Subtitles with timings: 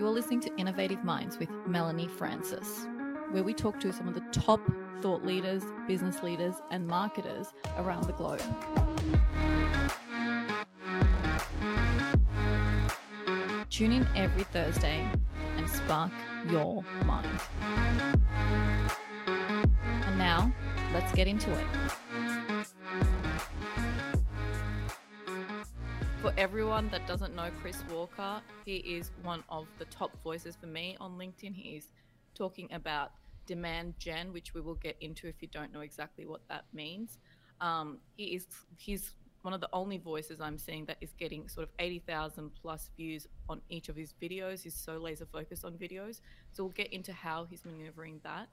[0.00, 2.86] You're listening to Innovative Minds with Melanie Francis,
[3.32, 4.58] where we talk to some of the top
[5.02, 8.40] thought leaders, business leaders, and marketers around the globe.
[13.68, 15.06] Tune in every Thursday
[15.58, 16.12] and spark
[16.48, 17.28] your mind.
[19.26, 20.50] And now,
[20.94, 21.66] let's get into it.
[26.30, 30.68] For everyone that doesn't know Chris Walker, he is one of the top voices for
[30.68, 31.56] me on LinkedIn.
[31.56, 31.88] He is
[32.36, 33.10] talking about
[33.46, 37.18] demand gen, which we will get into if you don't know exactly what that means.
[37.60, 38.46] Um, he is
[38.76, 42.90] he's one of the only voices I'm seeing that is getting sort of 80,000 plus
[42.96, 44.62] views on each of his videos.
[44.62, 46.20] He's so laser focused on videos.
[46.52, 48.46] So we'll get into how he's maneuvering that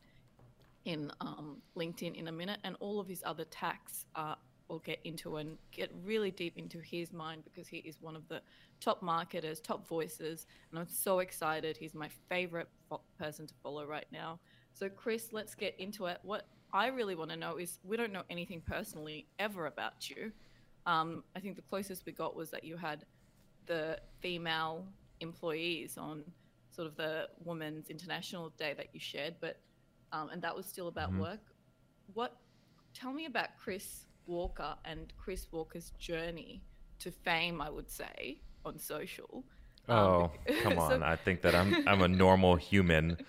[0.86, 4.34] in um, LinkedIn in a minute, and all of his other tacks uh,
[4.70, 8.28] we'll get into and get really deep into his mind because he is one of
[8.28, 8.42] the
[8.80, 11.78] top marketers, top voices, and I'm so excited.
[11.78, 14.40] He's my favorite fo- person to follow right now.
[14.74, 16.20] So, Chris, let's get into it.
[16.24, 20.32] What I really want to know is we don't know anything personally ever about you.
[20.86, 23.06] Um, I think the closest we got was that you had
[23.66, 24.86] the female
[25.20, 26.24] employees on
[26.72, 29.60] sort of the Women's International Day that you shared, but
[30.14, 31.20] um, and that was still about Mhm.
[31.20, 31.40] work.
[32.14, 32.40] What?
[32.94, 36.62] Tell me about Chris Walker and Chris Walker's journey
[37.00, 37.62] to fame.
[37.62, 39.44] I would say on social.
[39.88, 40.32] Um, Oh,
[40.64, 41.04] come so- on.
[41.04, 43.18] I think that I'm I'm a normal human.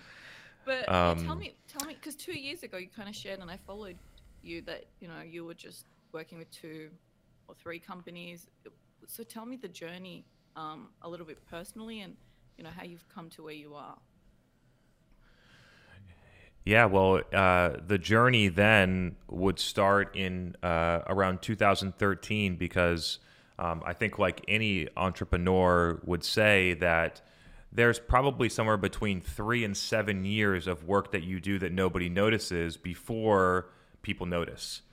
[0.65, 3.39] But yeah, tell Um, me, tell me, because two years ago you kind of shared,
[3.39, 3.97] and I followed
[4.43, 6.91] you that you know you were just working with two
[7.47, 8.45] or three companies.
[9.07, 10.25] So tell me the journey
[10.55, 12.15] um, a little bit personally, and
[12.57, 13.97] you know how you've come to where you are.
[16.69, 23.17] Yeah, well, uh, the journey then would start in uh, around 2013 because
[23.57, 27.21] um, I think, like any entrepreneur would say, that
[27.71, 32.07] there's probably somewhere between three and seven years of work that you do that nobody
[32.07, 33.71] notices before
[34.03, 34.83] people notice.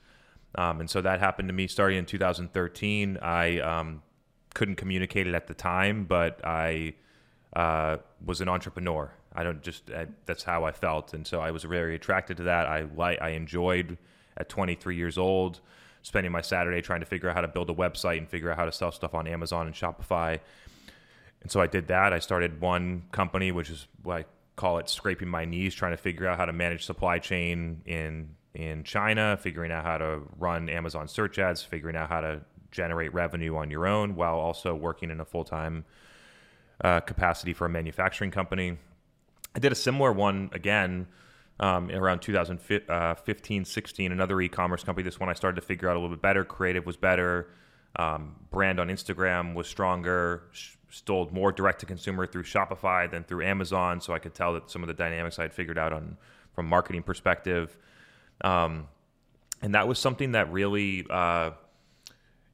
[0.55, 3.19] Um, and so that happened to me starting in 2013.
[3.21, 4.03] I um,
[4.55, 6.95] couldn't communicate it at the time, but I
[7.55, 9.13] uh, was an entrepreneur.
[9.37, 12.45] I don't just I, that's how I felt, and so I was very attracted to
[12.45, 12.67] that.
[12.67, 13.99] I like I enjoyed
[14.37, 15.61] at 23 years old
[16.07, 18.57] spending my Saturday trying to figure out how to build a website and figure out
[18.57, 20.39] how to sell stuff on Amazon and Shopify.
[21.43, 22.13] And so I did that.
[22.13, 24.25] I started one company, which is what I
[24.55, 28.37] call it scraping my knees, trying to figure out how to manage supply chain in
[28.55, 33.13] in China, figuring out how to run Amazon search ads, figuring out how to generate
[33.13, 35.85] revenue on your own while also working in a full time
[36.85, 38.79] uh, capacity for a manufacturing company.
[39.57, 41.07] I did a similar one again
[41.59, 45.03] um, around 2015, 16, another e-commerce company.
[45.03, 46.45] This one I started to figure out a little bit better.
[46.45, 47.49] Creative was better.
[47.99, 50.43] Um, brand on Instagram was stronger.
[50.53, 54.55] Sh- Stole more direct to consumer through Shopify than through Amazon, so I could tell
[54.55, 56.17] that some of the dynamics I had figured out on
[56.55, 57.77] from marketing perspective.
[58.43, 58.87] Um,
[59.63, 61.51] and that was something that really uh,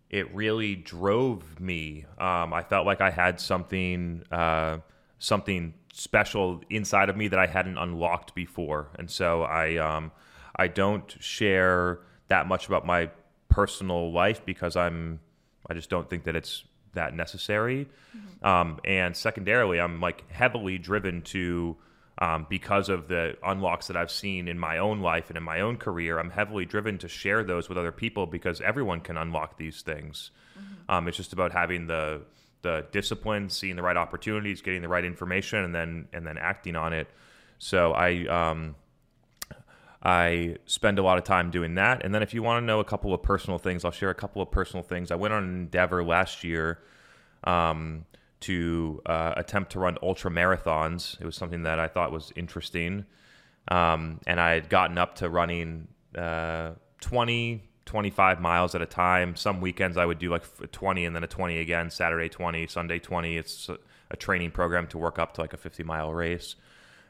[0.08, 2.06] it really drove me.
[2.18, 4.78] Um, I felt like I had something uh,
[5.18, 10.10] something special inside of me that I hadn't unlocked before, and so I um,
[10.56, 13.10] I don't share that much about my
[13.48, 15.20] personal life because I'm
[15.68, 16.64] I just don't think that it's
[16.94, 17.88] that necessary.
[18.42, 21.76] Um, and secondarily, I'm like heavily driven to
[22.18, 25.60] um, because of the unlocks that I've seen in my own life and in my
[25.60, 26.18] own career.
[26.18, 30.30] I'm heavily driven to share those with other people because everyone can unlock these things.
[30.88, 32.22] Um, it's just about having the
[32.62, 36.76] the discipline, seeing the right opportunities, getting the right information, and then and then acting
[36.76, 37.08] on it.
[37.58, 38.76] So I um,
[40.02, 42.04] I spend a lot of time doing that.
[42.04, 44.14] And then if you want to know a couple of personal things, I'll share a
[44.14, 45.10] couple of personal things.
[45.10, 46.80] I went on an endeavor last year
[47.44, 48.04] um,
[48.40, 51.20] to uh, attempt to run ultra marathons.
[51.20, 53.06] It was something that I thought was interesting.
[53.68, 55.86] Um, and I had gotten up to running
[56.18, 59.36] uh, 20, 25 miles at a time.
[59.36, 62.98] Some weekends I would do like 20 and then a 20 again, Saturday 20, Sunday
[62.98, 63.36] 20.
[63.36, 63.76] It's a,
[64.16, 66.54] training program to work up to like a 50 mile race.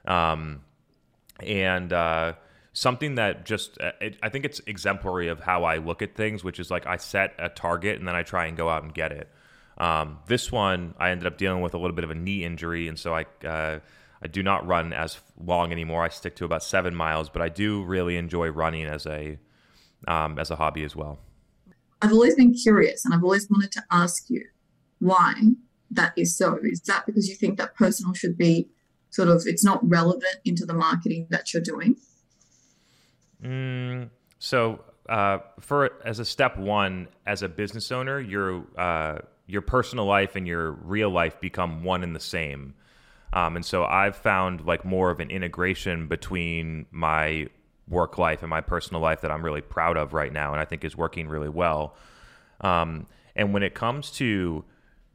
[0.07, 0.63] Um,
[1.41, 2.35] and uh,
[2.73, 6.45] something that just uh, it, I think it's exemplary of how I look at things,
[6.45, 8.95] which is like I set a target and then I try and go out and
[8.95, 9.29] get it.
[9.79, 12.87] Um, this one I ended up dealing with a little bit of a knee injury,
[12.87, 13.81] and so I uh,
[14.23, 16.05] I do not run as long anymore.
[16.05, 19.39] I stick to about seven miles, but I do really enjoy running as a
[20.09, 21.19] um, as a hobby as well.
[22.01, 24.45] I've always been curious and I've always wanted to ask you
[24.99, 25.35] why
[25.91, 26.59] that is so.
[26.63, 28.69] Is that because you think that personal should be
[29.11, 31.97] sort of, it's not relevant into the marketing that you're doing?
[33.45, 39.63] Mm, so, uh, for as a step one, as a business owner, your uh, your
[39.63, 42.75] personal life and your real life become one and the same.
[43.33, 47.49] Um, and so I've found like more of an integration between my
[47.89, 50.65] work life and my personal life that I'm really proud of right now, and I
[50.65, 51.97] think is working really well.
[52.61, 54.65] Um, and when it comes to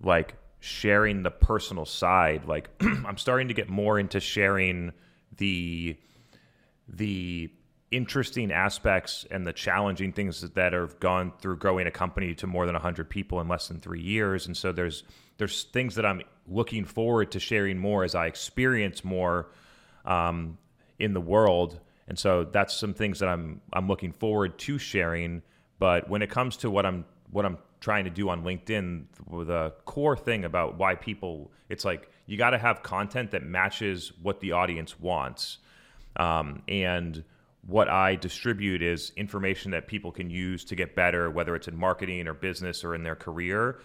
[0.02, 4.92] like sharing the personal side, like I'm starting to get more into sharing
[5.38, 5.98] the
[6.88, 7.52] the
[7.90, 12.66] interesting aspects and the challenging things that have gone through growing a company to more
[12.66, 15.04] than 100 people in less than three years and so there's
[15.38, 19.48] there's things that i'm looking forward to sharing more as i experience more
[20.04, 20.58] um,
[21.00, 25.42] in the world and so that's some things that i'm i'm looking forward to sharing
[25.80, 29.74] but when it comes to what i'm what i'm trying to do on linkedin the
[29.86, 34.40] core thing about why people it's like you got to have content that matches what
[34.40, 35.60] the audience wants
[36.18, 37.24] um, and
[37.68, 41.78] what I distribute is information that people can use to get better, whether it's in
[41.78, 43.80] marketing or business or in their career.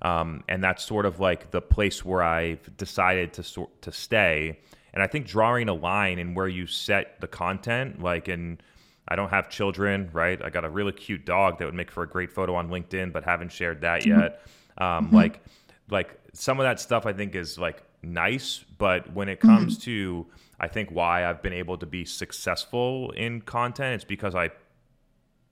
[0.00, 4.60] Um, and that's sort of like the place where I've decided to to stay.
[4.94, 8.58] And I think drawing a line in where you set the content, like in
[9.06, 10.42] I don't have children, right?
[10.42, 13.12] I got a really cute dog that would make for a great photo on LinkedIn,
[13.12, 14.18] but haven't shared that mm-hmm.
[14.18, 14.40] yet.
[14.78, 15.16] Um, mm-hmm.
[15.16, 15.44] Like,
[15.90, 19.82] like some of that stuff I think is like nice, but when it comes mm-hmm.
[19.82, 20.26] to
[20.60, 24.50] I think why I've been able to be successful in content, it's because I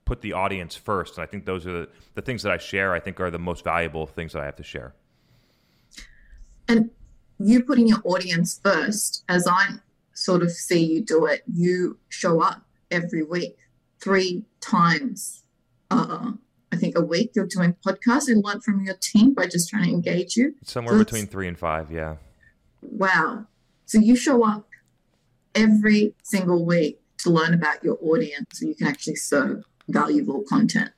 [0.05, 1.17] put the audience first.
[1.17, 3.39] And I think those are the, the things that I share, I think are the
[3.39, 4.95] most valuable things that I have to share.
[6.69, 6.91] And
[7.39, 9.75] you putting your audience first, as I
[10.15, 13.57] sort of see you do it, you show up every week,
[14.01, 15.43] three times,
[15.91, 16.33] uh,
[16.71, 17.33] I think a week.
[17.35, 18.31] You're doing podcasts.
[18.31, 20.55] I learned from your team by just trying to engage you.
[20.65, 22.17] Somewhere so between three and five, yeah.
[22.81, 23.47] Wow.
[23.87, 24.69] So you show up
[25.55, 30.91] every single week to learn about your audience so you can actually serve valuable content.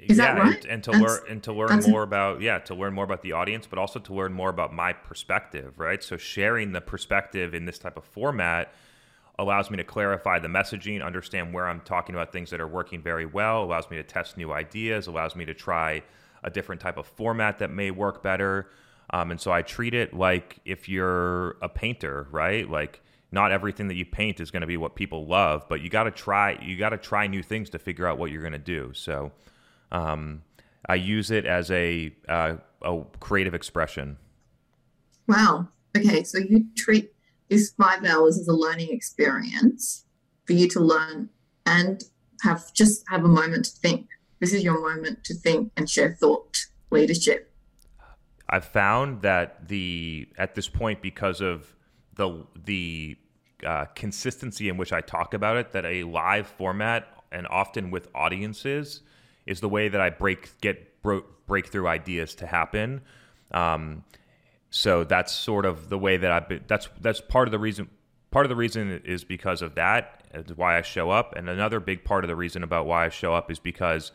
[0.00, 0.64] Is yeah, that right?
[0.64, 3.22] and, and to that's, learn and to learn more about yeah, to learn more about
[3.22, 6.02] the audience, but also to learn more about my perspective, right?
[6.02, 8.72] So sharing the perspective in this type of format
[9.38, 13.02] allows me to clarify the messaging, understand where I'm talking about things that are working
[13.02, 16.02] very well, allows me to test new ideas, allows me to try
[16.42, 18.70] a different type of format that may work better.
[19.10, 22.68] Um, and so I treat it like if you're a painter, right?
[22.68, 23.02] Like
[23.32, 26.04] not everything that you paint is going to be what people love, but you got
[26.04, 26.58] to try.
[26.62, 28.92] You got to try new things to figure out what you're going to do.
[28.94, 29.32] So
[29.92, 30.42] um,
[30.88, 34.16] I use it as a uh, a creative expression.
[35.28, 35.68] Wow.
[35.96, 37.12] Okay, so you treat
[37.48, 40.04] this five hours as a learning experience
[40.44, 41.28] for you to learn
[41.66, 42.04] and
[42.42, 44.08] have just have a moment to think.
[44.40, 46.56] This is your moment to think and share thought
[46.90, 47.52] leadership.
[48.48, 51.74] I've found that the at this point because of
[52.14, 53.16] the the
[53.64, 58.08] uh, consistency in which I talk about it, that a live format and often with
[58.14, 59.02] audiences
[59.50, 63.02] is the way that I break get bro- breakthrough ideas to happen.
[63.50, 64.04] Um,
[64.70, 66.64] so that's sort of the way that I've been.
[66.68, 67.90] That's that's part of the reason.
[68.30, 70.16] Part of the reason is because of that.
[70.32, 73.08] Is why I show up, and another big part of the reason about why I
[73.08, 74.12] show up is because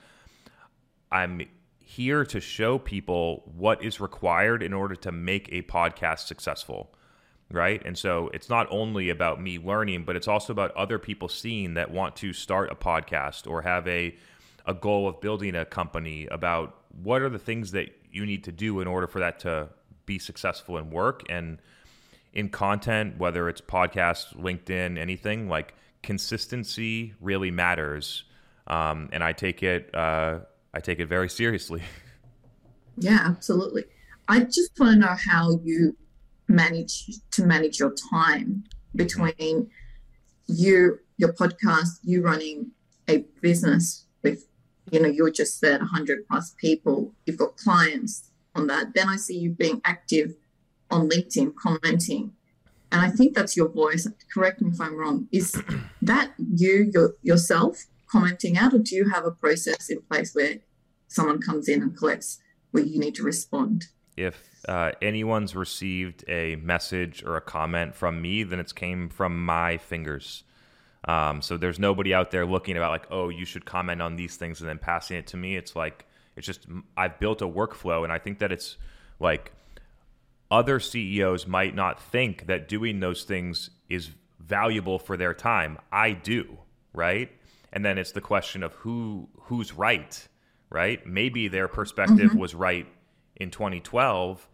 [1.12, 1.42] I'm
[1.80, 6.92] here to show people what is required in order to make a podcast successful
[7.52, 11.30] right and so it's not only about me learning but it's also about other people
[11.30, 14.16] seeing that want to start a podcast or have a
[14.68, 18.52] a goal of building a company about what are the things that you need to
[18.52, 19.70] do in order for that to
[20.06, 21.60] be successful and work and
[22.34, 25.74] in content whether it's podcast linkedin anything like
[26.04, 28.24] consistency really matters
[28.68, 30.40] um, and i take it uh,
[30.76, 31.82] I take it very seriously.
[32.98, 33.84] Yeah, absolutely.
[34.30, 35.98] I just want to know how you
[36.48, 38.64] manage to manage your time
[38.96, 39.70] between
[40.48, 42.72] you, your podcast, you running
[43.10, 44.48] a business with,
[44.92, 48.94] you know, you're just said 100 plus people, you've got clients on that.
[48.94, 50.36] Then I see you being active
[50.92, 52.34] on LinkedIn, commenting.
[52.92, 54.08] And I think that's your voice.
[54.34, 55.28] Correct me if I'm wrong.
[55.32, 55.62] Is
[56.02, 60.58] that you your, yourself commenting out, or do you have a process in place where
[61.08, 62.40] someone comes in and collects
[62.72, 63.88] where you need to respond?
[64.16, 69.44] If uh, anyone's received a message or a comment from me, then it's came from
[69.44, 70.44] my fingers.
[71.08, 74.36] Um, so there's nobody out there looking about like, oh, you should comment on these
[74.38, 75.56] things and then passing it to me.
[75.56, 76.66] It's like it's just
[76.98, 78.78] I've built a workflow, and I think that it's
[79.20, 79.54] like
[80.50, 84.10] other CEOs might not think that doing those things is
[84.40, 85.78] valuable for their time.
[85.92, 86.58] I do,
[86.94, 87.32] right?
[87.72, 90.28] And then it's the question of who who's right,
[90.70, 91.06] right?
[91.06, 92.40] Maybe their perspective mm-hmm.
[92.40, 92.88] was right
[93.36, 94.48] in 2012,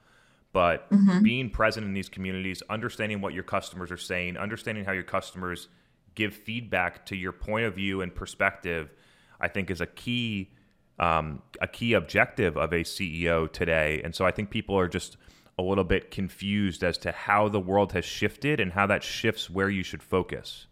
[0.52, 1.24] but mm-hmm.
[1.24, 5.68] being present in these communities, understanding what your customers are saying, understanding how your customers
[6.16, 8.94] give feedback to your point of view and perspective,
[9.40, 10.52] I think is a key
[11.00, 14.02] um, a key objective of a CEO today.
[14.04, 15.18] And so I think people are just
[15.58, 19.50] a little bit confused as to how the world has shifted and how that shifts
[19.50, 20.68] where you should focus.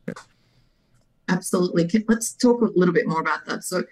[1.30, 1.90] Absolutely.
[2.08, 3.64] Let's talk a little bit more about that.
[3.64, 3.84] So,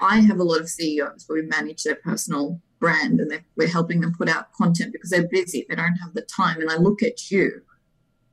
[0.00, 4.00] I have a lot of CEOs where we manage their personal brand and we're helping
[4.00, 6.60] them put out content because they're busy, they don't have the time.
[6.60, 7.62] And I look at you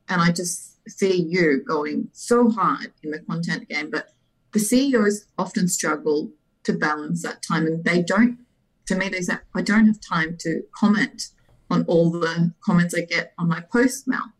[0.08, 3.90] and I just see you going so hard in the content game.
[3.90, 4.10] But
[4.52, 6.30] the CEOs often struggle
[6.64, 8.38] to balance that time and they don't,
[8.86, 11.28] to me, they say, I don't have time to comment
[11.70, 14.32] on all the comments I get on my post now.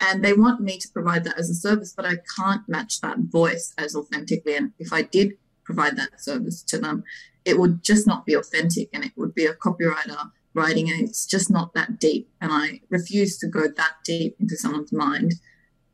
[0.00, 3.18] And they want me to provide that as a service, but I can't match that
[3.18, 4.54] voice as authentically.
[4.54, 5.32] And if I did
[5.64, 7.02] provide that service to them,
[7.44, 11.26] it would just not be authentic and it would be a copywriter writing and it's
[11.26, 12.28] just not that deep.
[12.40, 15.34] And I refuse to go that deep into someone's mind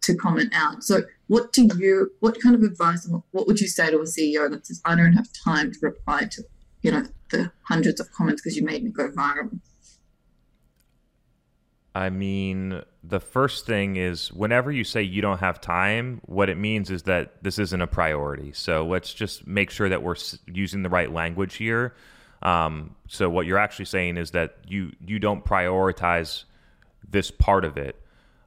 [0.05, 0.83] to comment out.
[0.83, 4.51] So what do you what kind of advice what would you say to a CEO
[4.51, 6.43] that says, I don't have time to reply to,
[6.83, 9.59] you know, the hundreds of comments because you made me go viral?
[11.97, 16.59] I mean, the first thing is whenever you say you don't have time, what it
[16.59, 18.53] means is that this isn't a priority.
[18.53, 21.95] So let's just make sure that we're using the right language here.
[22.43, 26.45] Um, so what you're actually saying is that you you don't prioritize
[27.09, 28.01] this part of it,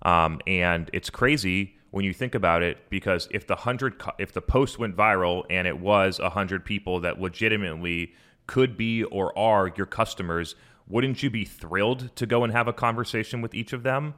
[0.08, 4.42] um, and it's crazy when you think about it because if the hundred if the
[4.42, 8.14] post went viral and it was a hundred people that legitimately
[8.48, 10.56] could be or are your customers
[10.88, 14.14] wouldn't you be thrilled to go and have a conversation with each of them?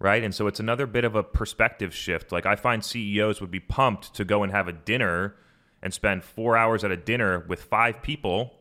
[0.00, 0.24] Right.
[0.24, 2.32] And so it's another bit of a perspective shift.
[2.32, 5.36] Like I find CEOs would be pumped to go and have a dinner
[5.80, 8.54] and spend four hours at a dinner with five people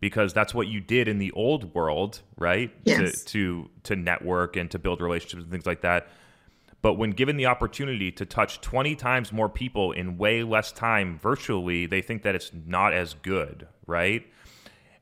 [0.00, 2.72] because that's what you did in the old world, right?
[2.84, 3.22] Yes.
[3.24, 6.08] To, to to network and to build relationships and things like that.
[6.80, 11.18] But when given the opportunity to touch 20 times more people in way less time
[11.18, 14.24] virtually, they think that it's not as good, right?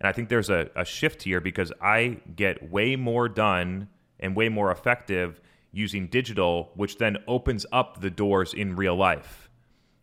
[0.01, 3.89] And I think there's a, a shift here because I get way more done
[4.19, 5.41] and way more effective
[5.73, 9.51] using digital, which then opens up the doors in real life.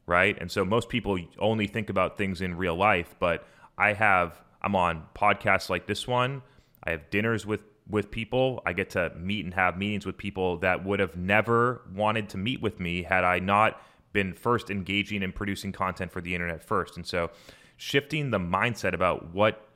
[0.05, 0.37] Right.
[0.39, 3.47] And so most people only think about things in real life, but
[3.77, 6.41] I have, I'm on podcasts like this one.
[6.83, 8.61] I have dinners with, with people.
[8.65, 12.37] I get to meet and have meetings with people that would have never wanted to
[12.37, 13.81] meet with me had I not
[14.13, 16.95] been first engaging and producing content for the internet first.
[16.95, 17.31] And so
[17.77, 19.67] shifting the mindset about what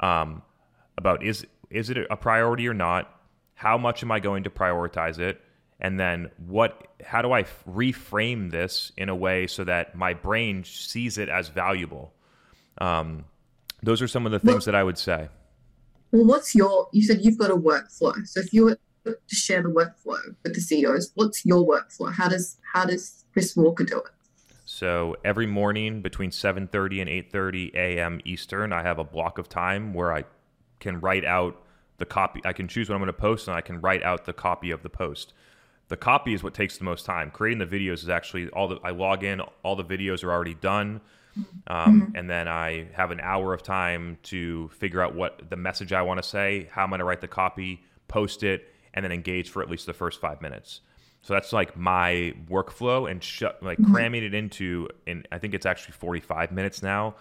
[0.00, 0.42] um,
[0.96, 3.14] about is is it a priority or not?
[3.54, 5.40] How much am I going to prioritize it?
[5.80, 6.86] And then what?
[7.04, 11.48] How do I reframe this in a way so that my brain sees it as
[11.48, 12.12] valuable?
[12.78, 13.24] Um,
[13.82, 15.28] those are some of the things well, that I would say.
[16.12, 16.88] Well, what's your?
[16.92, 18.26] You said you've got a workflow.
[18.26, 22.12] So if you were to share the workflow with the CEOs, what's your workflow?
[22.12, 24.12] How does how does Chris Walker do it?
[24.64, 28.20] So every morning between 7:30 and 8:30 a.m.
[28.24, 30.24] Eastern, I have a block of time where I
[30.80, 31.60] can write out
[31.98, 32.40] the copy.
[32.44, 34.70] I can choose what I'm going to post, and I can write out the copy
[34.70, 35.32] of the post.
[35.88, 37.30] The copy is what takes the most time.
[37.30, 38.78] Creating the videos is actually all the.
[38.82, 41.00] I log in, all the videos are already done,
[41.36, 42.16] um, mm-hmm.
[42.16, 46.02] and then I have an hour of time to figure out what the message I
[46.02, 49.50] want to say, how I'm going to write the copy, post it, and then engage
[49.50, 50.80] for at least the first five minutes.
[51.22, 53.92] So that's like my workflow and sh- like mm-hmm.
[53.92, 57.14] cramming it into, and I think it's actually 45 minutes now.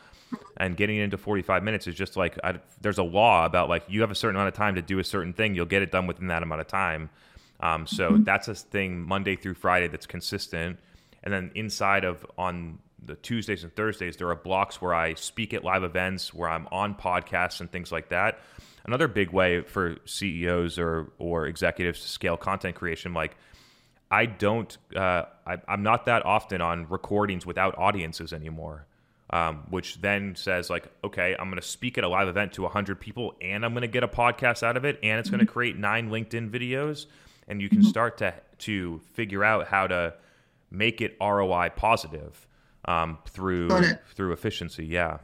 [0.58, 3.84] And getting it into 45 minutes is just like I, there's a law about like
[3.90, 5.92] you have a certain amount of time to do a certain thing, you'll get it
[5.92, 7.10] done within that amount of time.
[7.60, 8.24] Um, so mm-hmm.
[8.24, 10.80] that's a thing Monday through Friday that's consistent.
[11.24, 15.54] And then inside of on the Tuesdays and Thursdays, there are blocks where I speak
[15.54, 18.40] at live events, where I'm on podcasts and things like that.
[18.86, 23.36] Another big way for CEOs or or executives to scale content creation, like
[24.10, 24.76] I don't.
[24.96, 28.86] Uh, I, am not that often on recordings without audiences anymore.
[29.34, 32.64] Um, which then says like, okay, I'm going to speak at a live event to
[32.64, 35.38] 100 people, and I'm going to get a podcast out of it, and it's mm-hmm.
[35.38, 37.06] going to create nine LinkedIn videos,
[37.48, 37.88] and you can mm-hmm.
[37.88, 40.16] start to to figure out how to
[40.70, 42.46] make it ROI positive
[42.86, 43.70] um, through
[44.14, 44.86] through efficiency.
[44.86, 45.18] Yeah,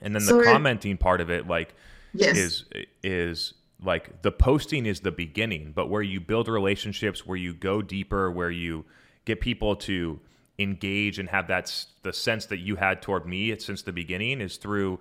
[0.00, 1.74] and then so the commenting part of it, like,
[2.12, 2.36] yes.
[2.36, 2.64] is
[3.02, 7.82] is like the posting is the beginning, but where you build relationships, where you go
[7.82, 8.84] deeper, where you
[9.24, 10.20] get people to
[10.58, 14.56] engage and have that the sense that you had toward me since the beginning is
[14.56, 15.00] through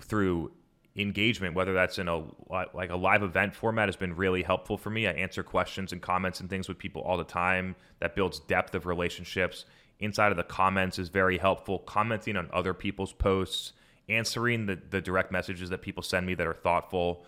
[0.00, 0.50] through
[0.96, 4.90] engagement whether that's in a like a live event format has been really helpful for
[4.90, 8.40] me i answer questions and comments and things with people all the time that builds
[8.40, 9.66] depth of relationships
[10.00, 13.72] inside of the comments is very helpful commenting on other people's posts
[14.08, 17.24] answering the, the direct messages that people send me that are thoughtful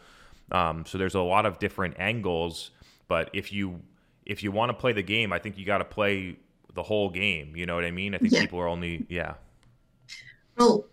[0.51, 2.71] um, so there's a lot of different angles,
[3.07, 3.81] but if you
[4.25, 6.37] if you want to play the game, I think you got to play
[6.75, 7.57] the whole game.
[7.57, 8.15] You know what I mean?
[8.15, 8.41] I think yeah.
[8.41, 9.35] people are only yeah.
[10.57, 10.87] Well,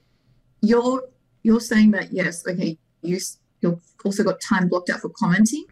[0.61, 1.03] you're
[1.43, 3.19] you're saying that yes, okay, you
[3.61, 5.65] you've also got time blocked out for commenting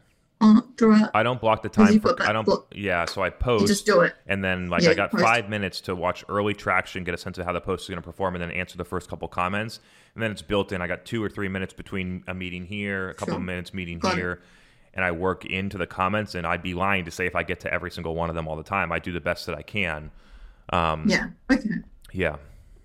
[0.43, 1.09] on throughout.
[1.13, 3.85] I don't block the time for I don't block- yeah, so I You post just
[3.85, 4.13] do it.
[4.27, 7.37] and then like Yeah, I got 5 minutes to watch early traction, get a sense
[7.37, 9.79] of how the post is going to perform and then answer the first couple comments.
[10.15, 10.81] And then it's built in.
[10.81, 13.39] I got 2 or 3 minutes between a meeting here, a couple Sure.
[13.39, 14.17] of minutes meeting Got it.
[14.17, 14.41] here.
[14.93, 17.61] And I work into the comments and I'd be lying to say if I get
[17.61, 18.91] to every single one of them all the time.
[18.91, 20.11] I do the best that I can.
[20.69, 21.29] Um Yeah.
[21.51, 21.69] Okay.
[22.11, 22.35] yeah.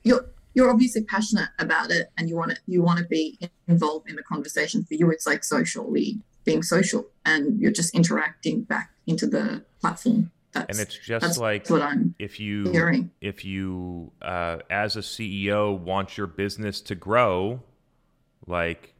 [0.04, 0.24] You're
[0.54, 3.38] you're obviously passionate about it, and you want to you want to be
[3.68, 4.82] involved in the conversation.
[4.84, 9.64] For you, it's like social socially being social, and you're just interacting back into the
[9.80, 10.30] platform.
[10.52, 13.10] That's And it's just that's like what I'm if you hearing.
[13.20, 17.62] if you uh, as a ceo want your business to grow
[18.46, 18.94] like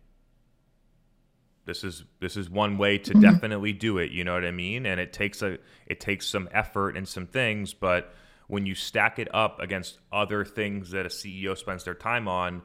[1.65, 3.23] this is this is one way to Mhm.
[3.23, 6.49] definitely do it you know what i mean and it takes a it takes some
[6.53, 8.15] effort and some things but
[8.47, 12.61] when you stack it up against other things that a ceo spends their time on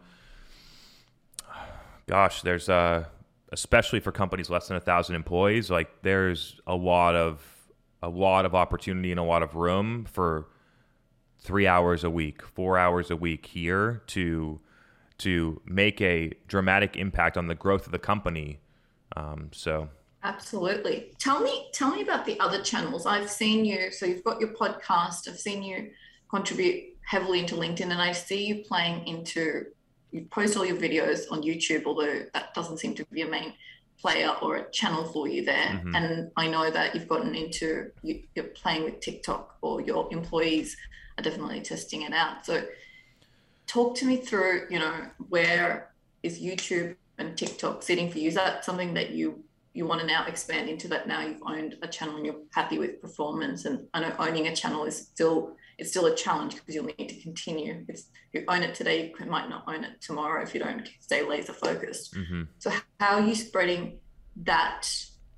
[2.08, 3.06] gosh there's uh
[3.54, 7.42] especially for companies less than a thousand employees like there's a lot of
[8.04, 10.48] a lot of opportunity and a lot of room for
[11.40, 14.60] three hours a week, four hours a week here to
[15.20, 18.60] to make a dramatic impact on the growth of the company.
[19.16, 19.90] Um, so
[20.24, 21.12] Absolutely.
[21.20, 23.06] Tell me, tell me about the other channels.
[23.06, 23.92] I've seen you.
[23.92, 25.28] So you've got your podcast.
[25.28, 25.92] I've seen you
[26.30, 29.66] contribute heavily into LinkedIn, and I see you playing into.
[30.14, 33.54] You post all your videos on YouTube, although that doesn't seem to be a main
[34.00, 35.82] player or a channel for you there.
[35.84, 35.96] Mhm.
[35.96, 40.78] And I know that you've gotten into you, you're playing with TikTok, or your employees
[41.18, 42.46] are definitely testing it out.
[42.46, 42.68] So,
[43.66, 44.68] talk to me through.
[44.70, 45.92] You know, where
[46.22, 48.28] is YouTube and TikTok sitting for you?
[48.28, 49.44] Is that something that you
[49.74, 52.78] you want to now expand into that now you've owned a channel and you're happy
[52.78, 56.76] with performance and i know owning a channel is still it's still a challenge because
[56.76, 60.42] you'll need to continue it's you own it today you might not own it tomorrow
[60.42, 62.48] if you don't stay laser focused mhm.
[62.60, 64.00] so how are you spreading
[64.36, 64.88] that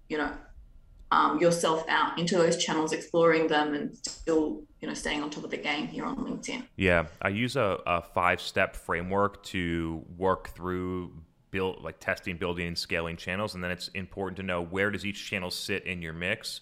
[0.10, 0.32] you know
[1.12, 5.44] um, yourself out into those channels exploring them and still you know staying on top
[5.44, 10.04] of the game here on linkedin yeah, I use a, a five step framework to
[10.18, 11.12] work through
[11.52, 15.06] build like testing, building, and scaling channels, and then it's important to know where does
[15.06, 16.62] each channel sit in your mix.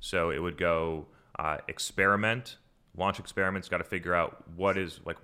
[0.00, 1.06] So it would go
[1.38, 2.58] uh, experiment,
[2.96, 3.68] launch experiments.
[3.68, 5.16] Got to figure out what is like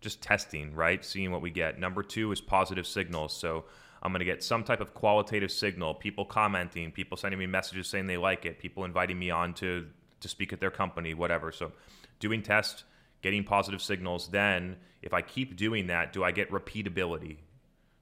[0.00, 1.04] just testing, right?
[1.04, 1.78] Seeing what we get.
[1.78, 3.32] Number two is positive signals.
[3.32, 3.64] So
[4.02, 7.88] I'm going to get some type of qualitative signal, people commenting, people sending me messages
[7.88, 9.86] saying they like it, people inviting me on to
[10.20, 11.52] to speak at their company, whatever.
[11.52, 11.72] So
[12.18, 12.84] doing tests,
[13.22, 14.28] getting positive signals.
[14.28, 17.38] Then if I keep doing that, do I get repeatability?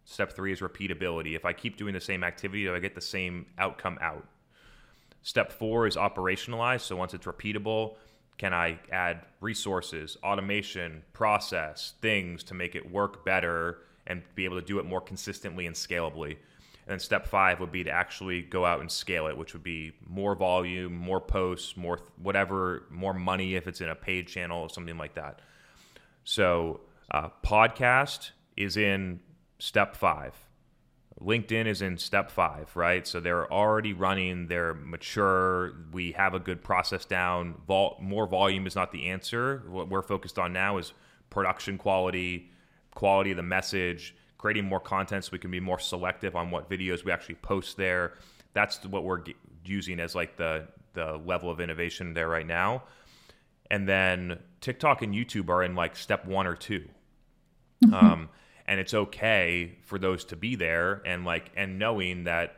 [0.05, 1.37] Step three is repeatability.
[1.37, 4.27] If I keep doing the same activity, do I get the same outcome out?
[5.23, 6.81] Step four is operationalize.
[6.81, 7.97] So once it's repeatable,
[8.43, 13.79] can I add resources, automation, process, things to make it work better
[14.09, 16.31] and be able to do it more consistently and scalably?
[16.31, 19.63] And then step five would be to actually go out and scale it, which would
[19.63, 24.27] be more volume, more posts, more th- whatever, more money if it's in a paid
[24.27, 25.39] channel or something like that.
[26.25, 26.81] So,
[27.13, 29.21] uh, podcast is in
[29.61, 30.35] step five.
[31.25, 33.07] LinkedIn is in step five, right?
[33.07, 35.73] So they're already running, they're mature.
[35.93, 37.55] We have a good process down.
[37.67, 39.63] Vol- more volume is not the answer.
[39.69, 40.93] What we're focused on now is
[41.31, 42.51] production quality,
[42.95, 46.69] quality of the message, creating more content so we can be more selective on what
[46.69, 48.15] videos we actually post there.
[48.55, 52.83] That's what we're g- using as like the the level of innovation there right now.
[53.71, 56.85] And then TikTok and YouTube are in like step one or 2
[57.93, 58.29] Um,
[58.73, 62.57] and it's okay for those to be there and like and knowing that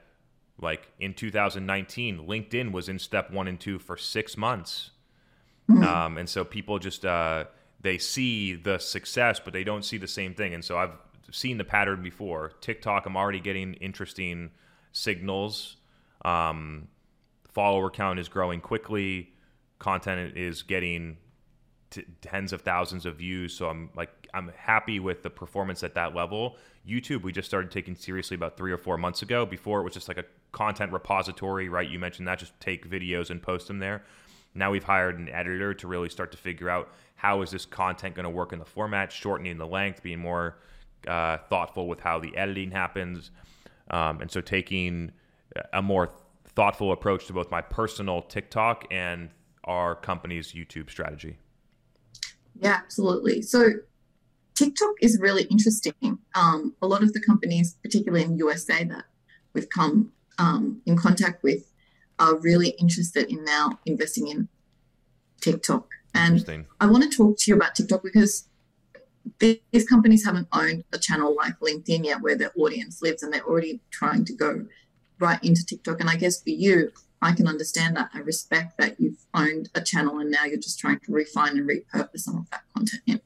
[0.60, 4.92] like in 2019 linkedin was in step one and two for six months.
[5.68, 7.46] Um, and so people just uh,
[7.80, 10.54] they see the success but they don't see the same thing.
[10.54, 10.96] And so i've
[11.32, 12.52] seen the pattern before.
[12.60, 14.52] Tiktok i'm already getting interesting
[14.92, 15.78] signals.
[16.24, 16.86] Um,
[17.52, 19.32] follower count is growing quickly.
[19.80, 21.16] Content is getting
[21.90, 23.52] t- tens of thousands of views.
[23.52, 26.56] So i'm like i'm happy with the performance at that level.
[26.86, 29.46] Youtube we just started taking seriously about three or four months ago.
[29.46, 31.88] Before it was just like a content repository right?
[31.88, 32.38] You mentioned that.
[32.38, 34.02] Just take videos and post them there.
[34.54, 38.14] Now we've hired an editor to really start to figure out how is this content
[38.14, 40.58] going to work in the format shortening the length being more
[41.08, 43.30] uh, thoughtful with how the editing happens.
[43.90, 45.12] Um, and so taking
[45.72, 46.10] a more
[46.54, 49.30] thoughtful approach to both my personal tiktok and
[49.64, 51.38] our company's youtube strategy.
[52.60, 53.42] Yeah, absolutely.
[53.42, 53.70] So
[54.54, 56.18] TikTok is really interesting.
[56.34, 59.04] Um, a lot of the companies, particularly in USA, that
[59.52, 61.72] we've come um, in contact with,
[62.18, 64.48] are really interested in now investing in
[65.40, 65.88] TikTok.
[66.14, 68.48] And I want to talk to you about TikTok because
[69.38, 73.44] these companies haven't owned a channel like LinkedIn yet where their audience lives and they're
[73.44, 74.66] already trying to go
[75.18, 76.00] right into TikTok.
[76.00, 78.10] And I guess for you, I can understand that.
[78.14, 81.68] I respect that you've owned a channel and now you're just trying to refine and
[81.68, 83.20] repurpose some of that content in.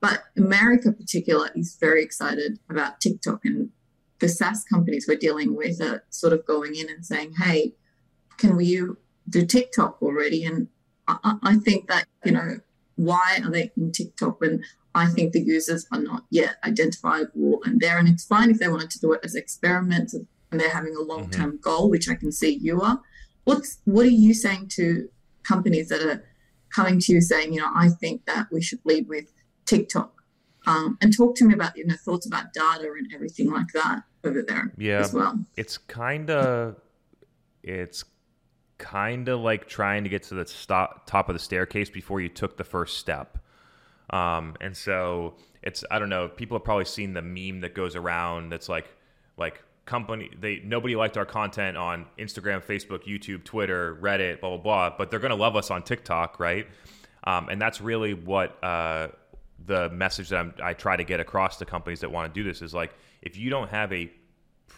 [0.00, 3.70] But America, in particular, is very excited about TikTok, and
[4.18, 7.74] the SaaS companies we're dealing with are sort of going in and saying, "Hey,
[8.38, 8.80] can we
[9.28, 10.68] do TikTok already?" And
[11.06, 12.60] I, I think that you know,
[12.96, 17.80] why are they in TikTok when I think the users are not yet identifiable and
[17.80, 17.98] there?
[17.98, 20.26] And it's fine if they wanted to do it as experiments and
[20.60, 21.60] they're having a long-term mm-hmm.
[21.60, 23.00] goal, which I can see you are.
[23.44, 25.08] What's what are you saying to
[25.42, 26.24] companies that are
[26.74, 29.32] coming to you saying, you know, I think that we should lead with
[29.70, 30.12] TikTok?
[30.66, 34.02] Um, and talk to me about you know thoughts about data and everything like that
[34.24, 35.38] over there yeah, as well.
[35.56, 36.76] It's kind of
[37.62, 38.04] it's
[38.78, 42.28] kind of like trying to get to the stop, top of the staircase before you
[42.28, 43.38] took the first step.
[44.10, 46.28] Um, and so it's I don't know.
[46.28, 48.86] People have probably seen the meme that goes around that's like
[49.38, 54.58] like company they nobody liked our content on Instagram, Facebook, YouTube, Twitter, Reddit, blah blah
[54.58, 56.66] blah, but they're gonna love us on TikTok, right?
[57.24, 59.08] Um, and that's really what uh,
[59.66, 62.48] the message that I'm, i try to get across to companies that want to do
[62.48, 64.10] this is like if you don't have a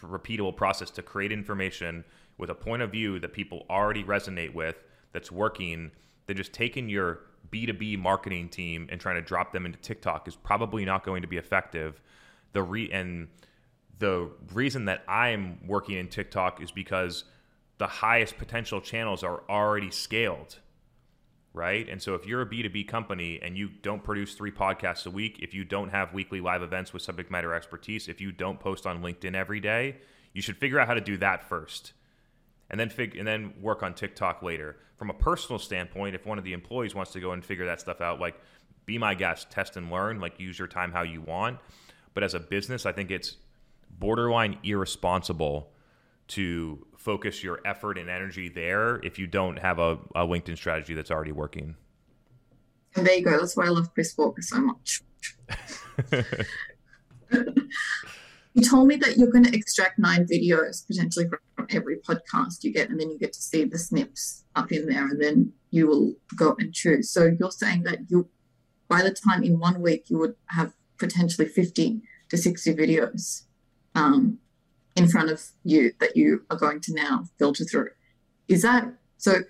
[0.00, 2.04] repeatable process to create information
[2.38, 5.90] with a point of view that people already resonate with that's working,
[6.26, 10.36] then just taking your B2B marketing team and trying to drop them into TikTok is
[10.36, 12.00] probably not going to be effective.
[12.52, 13.28] The re and
[13.98, 17.24] the reason that I'm working in TikTok is because
[17.78, 20.58] the highest potential channels are already scaled.
[21.54, 21.86] Right.
[21.86, 25.38] And so if you're a B2B company and you don't produce three podcasts a week,
[25.42, 28.86] if you don't have weekly live events with subject matter expertise, if you don't post
[28.86, 29.96] on LinkedIn every day,
[30.32, 31.92] you should figure out how to do that first.
[32.70, 34.76] And then fig- and then work on TikTok later.
[34.96, 37.80] From a personal standpoint, if one of the employees wants to go and figure that
[37.80, 38.40] stuff out, like
[38.86, 41.58] be my guest, test and learn, like use your time how you want.
[42.14, 43.36] But as a business, I think it's
[43.90, 45.71] borderline irresponsible
[46.32, 50.94] to focus your effort and energy there if you don't have a, a LinkedIn strategy
[50.94, 51.76] that's already working.
[52.94, 53.38] And there you go.
[53.38, 55.02] That's why I love Chris Walker so much.
[58.54, 62.72] you told me that you're going to extract nine videos potentially from every podcast you
[62.72, 65.86] get, and then you get to see the snips up in there, and then you
[65.86, 67.10] will go and choose.
[67.10, 68.28] So you're saying that you,
[68.88, 73.42] by the time in one week, you would have potentially 50 to 60 videos
[73.94, 74.38] um,
[74.96, 77.90] in front of you that you are going to now filter through.
[78.48, 79.40] Is that so?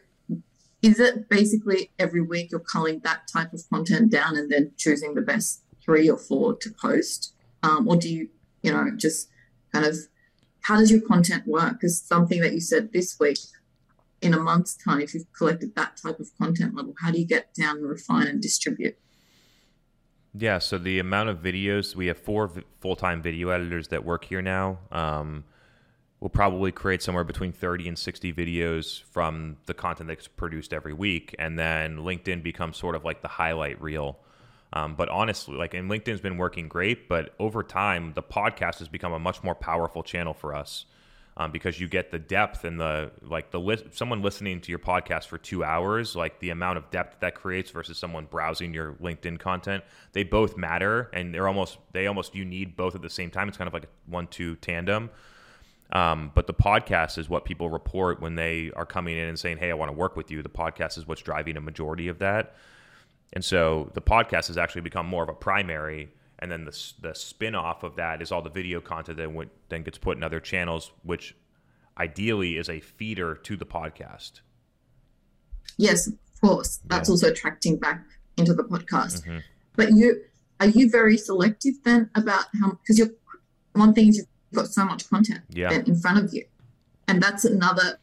[0.82, 5.14] Is it basically every week you're culling that type of content down and then choosing
[5.14, 7.34] the best three or four to post?
[7.62, 8.28] Um, or do you,
[8.62, 9.28] you know, just
[9.72, 9.96] kind of
[10.62, 11.74] how does your content work?
[11.74, 13.38] Because something that you said this week,
[14.20, 17.26] in a month's time, if you've collected that type of content level, how do you
[17.26, 18.96] get down and refine and distribute?
[20.34, 24.24] Yeah, so the amount of videos we have four v- full-time video editors that work
[24.24, 24.78] here now.
[24.90, 25.44] Um,
[26.20, 30.94] we'll probably create somewhere between 30 and 60 videos from the content that's produced every
[30.94, 34.18] week, and then LinkedIn becomes sort of like the highlight reel.
[34.72, 38.88] Um, but honestly, like, and LinkedIn's been working great, but over time, the podcast has
[38.88, 40.86] become a much more powerful channel for us
[41.36, 44.78] um, because you get the depth and the like the list someone listening to your
[44.78, 48.92] podcast for two hours like the amount of depth that creates versus someone browsing your
[48.94, 53.10] linkedin content they both matter and they're almost they almost you need both at the
[53.10, 53.48] same time.
[53.48, 55.10] It's kind of like a one-two tandem.
[55.92, 59.58] Um, but the podcast is what people report when they are coming in and saying
[59.58, 60.42] hey i want to work with you.
[60.42, 62.54] The podcast is what's driving a majority of that.
[63.32, 66.10] And so the podcast has actually become more of a primary
[66.42, 69.50] and then the the spin off of that is all the video content that went,
[69.68, 71.36] then gets put in other channels, which
[71.96, 74.40] ideally is a feeder to the podcast.
[75.76, 76.80] Yes, of course.
[76.86, 77.12] That's yeah.
[77.12, 78.04] also attracting back
[78.36, 79.22] into the podcast.
[79.22, 79.38] Mm-hmm.
[79.76, 80.22] But you
[80.58, 83.10] are you very selective then about how because you're
[83.74, 85.70] one thing is you've got so much content yeah.
[85.70, 86.44] in front of you,
[87.06, 87.98] and that's another.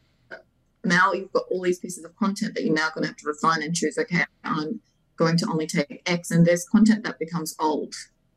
[0.82, 3.26] Now you've got all these pieces of content that you're now going to have to
[3.26, 3.98] refine and choose.
[3.98, 4.80] Okay, I'm
[5.16, 7.94] going to only take X, and there's content that becomes old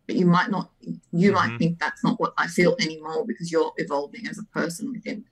[0.07, 1.33] but you might not you mm-hmm.
[1.33, 5.23] might think that's not what i feel anymore because you're evolving as a person within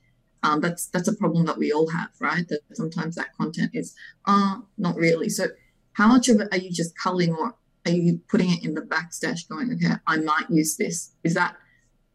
[0.42, 2.46] um, that's that's a problem that we all have right?
[2.48, 3.94] That sometimes that content is
[4.26, 5.28] uh not really.
[5.28, 5.46] So
[5.92, 7.54] how much of it are you just culling or
[7.86, 11.12] are you putting it in the backstash going okay i might use this.
[11.24, 11.56] Is that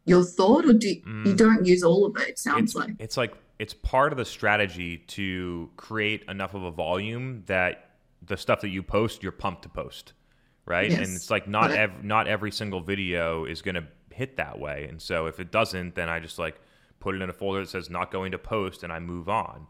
[0.04, 1.26] your thought or do you, mm.
[1.26, 2.90] you don't use all of it it sounds it's, like?
[2.98, 7.90] it's like it's part of the strategy to create enough of a volume that
[8.22, 10.12] the stuff that you post you're pumped to post
[10.68, 10.90] right?
[10.90, 10.98] Yes.
[11.00, 14.86] And it's like not ev- not every single video is going to hit that way.
[14.88, 16.60] And so if it doesn't, then I just like
[17.00, 19.66] put it in a folder that says not going to post, and I move on.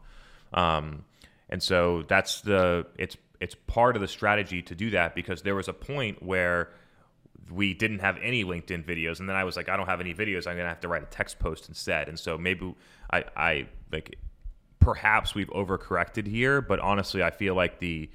[0.53, 1.05] Um,
[1.49, 5.55] and so that's the it's it's part of the strategy to do that because there
[5.55, 6.71] was a point where
[7.49, 10.13] we didn't have any LinkedIn videos, and then I was like, I don't have any
[10.13, 10.45] videos.
[10.47, 12.09] I'm gonna have to write a text post instead.
[12.09, 12.75] And so maybe
[13.11, 14.17] I, I like
[14.79, 18.09] perhaps we've overcorrected here, but honestly, I feel like the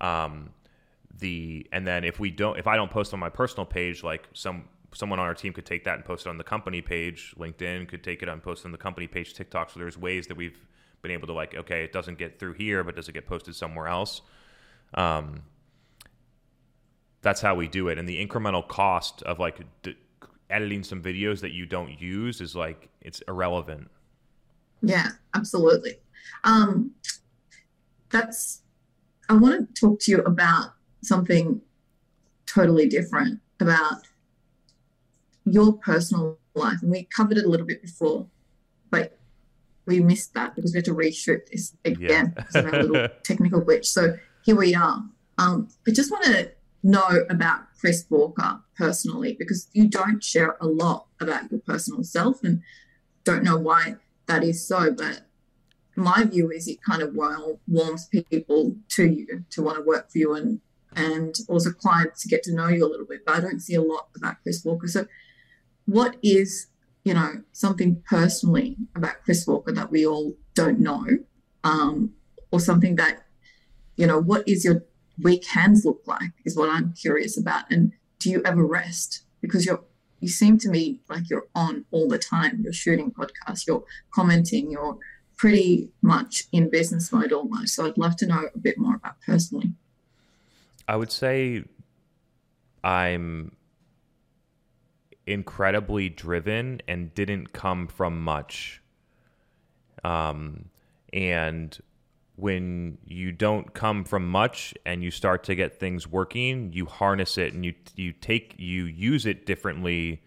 [0.00, 0.50] um,
[1.20, 4.28] the and then if we don't if I don't post on my personal page, like
[4.32, 7.34] some someone on our team could take that and post it on the company page.
[7.38, 9.34] LinkedIn could take it and post it on the company page.
[9.34, 9.70] TikTok.
[9.70, 10.66] So there's ways that we've
[11.02, 13.54] been able to like, okay, it doesn't get through here, but does it get posted
[13.54, 14.22] somewhere else?
[14.94, 15.42] Um,
[17.22, 17.98] that's how we do it.
[17.98, 19.96] And the incremental cost of like d-
[20.48, 23.90] editing some videos that you don't use is like it's irrelevant.
[24.82, 25.96] Yeah, absolutely.
[26.44, 26.92] Um,
[28.10, 28.62] that's.
[29.28, 30.72] I want to talk to you about
[31.02, 31.60] something
[32.46, 34.02] totally different about
[35.44, 38.26] your personal life, and we covered it a little bit before,
[38.90, 39.18] but
[39.86, 42.34] we missed that because we had to reshoot this again.
[42.36, 42.44] Yeah.
[42.50, 43.86] so a little technical glitch.
[43.86, 45.04] So here we are.
[45.38, 50.66] Um, I just want to know about Chris Walker personally because you don't share a
[50.66, 52.62] lot about your personal self and
[53.24, 54.92] don't know why that is so.
[54.92, 55.22] But
[55.96, 60.18] my view is it kind of warms people to you to want to work for
[60.18, 60.60] you and
[60.96, 63.24] and also clients to get to know you a little bit.
[63.24, 64.88] But I don't see a lot about Chris Walker.
[64.88, 65.06] So
[65.86, 66.66] what is
[67.04, 71.06] you know something personally about Chris Walker that we all don't know,
[71.64, 72.12] um,
[72.52, 73.24] or something that
[73.96, 74.84] you know what is your
[75.22, 77.70] weak hands look like is what I'm curious about.
[77.70, 79.24] And do you ever rest?
[79.40, 79.82] Because you're
[80.20, 82.60] you seem to me like you're on all the time.
[82.62, 84.98] You're shooting podcasts, you're commenting, you're
[85.38, 87.74] pretty much in business mode almost.
[87.74, 89.72] So I'd love to know a bit more about personally.
[90.90, 91.62] I would say
[92.82, 93.54] I'm
[95.24, 98.82] incredibly driven and didn't come from much.
[100.02, 100.64] Um,
[101.12, 101.78] and
[102.34, 107.38] when you don't come from much and you start to get things working, you harness
[107.38, 110.20] it and you you take you use it differently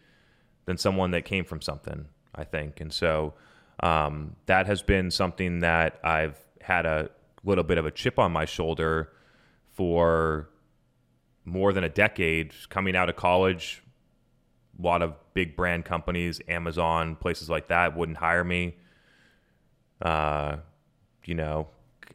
[0.63, 2.05] than someone that came from something.
[2.35, 3.33] I think, and so
[3.81, 7.09] um, that has been something that I've had a
[7.43, 9.11] little bit of a chip on my shoulder
[9.73, 10.47] for
[11.45, 12.53] more than a decade.
[12.69, 13.83] Coming out of college,
[14.77, 18.75] a lot of big brand companies, Amazon, places like that wouldn't hire me.
[20.01, 20.57] Uh,
[21.25, 21.67] you know,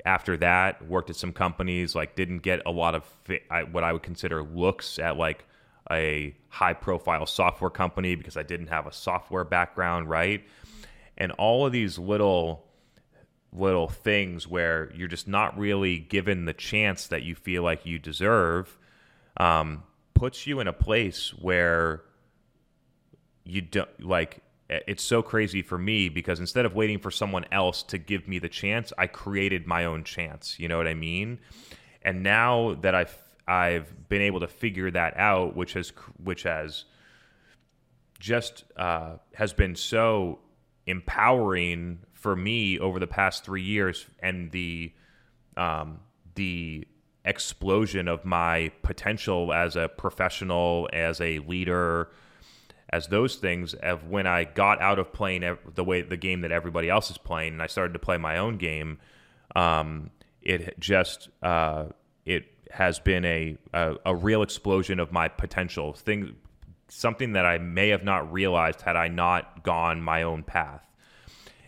[0.04, 3.84] after that, worked at some companies, like didn't get a lot of fit, I, what
[3.84, 5.44] I would consider looks at like
[5.90, 10.44] a high profile software company because I didn't have a software background, right?
[11.16, 12.64] And all of these little
[13.50, 17.98] little things where you're just not really given the chance that you feel like you
[17.98, 18.76] deserve
[19.38, 19.82] um,
[20.14, 22.02] puts you in a place where
[23.44, 27.82] you don't like it's so crazy for me because instead of waiting for someone else
[27.84, 30.58] to give me the chance, I created my own chance.
[30.58, 31.38] You know what I mean?
[32.02, 36.84] And now that I've I've been able to figure that out, which has which has
[38.18, 40.40] just uh, has been so
[40.86, 44.92] empowering for me over the past three years, and the
[45.56, 46.00] um,
[46.34, 46.86] the
[47.24, 52.10] explosion of my potential as a professional, as a leader
[52.90, 56.52] as those things of when I got out of playing the way the game that
[56.52, 58.98] everybody else is playing and I started to play my own game,
[59.54, 61.86] um, it just uh,
[62.24, 65.92] it has been a, a, a real explosion of my potential.
[65.92, 66.36] Thing,
[66.88, 70.86] something that I may have not realized had I not gone my own path,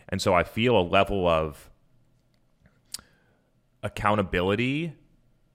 [0.09, 1.69] and so I feel a level of
[3.83, 4.93] accountability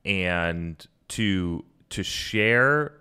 [0.07, 2.93] and to to share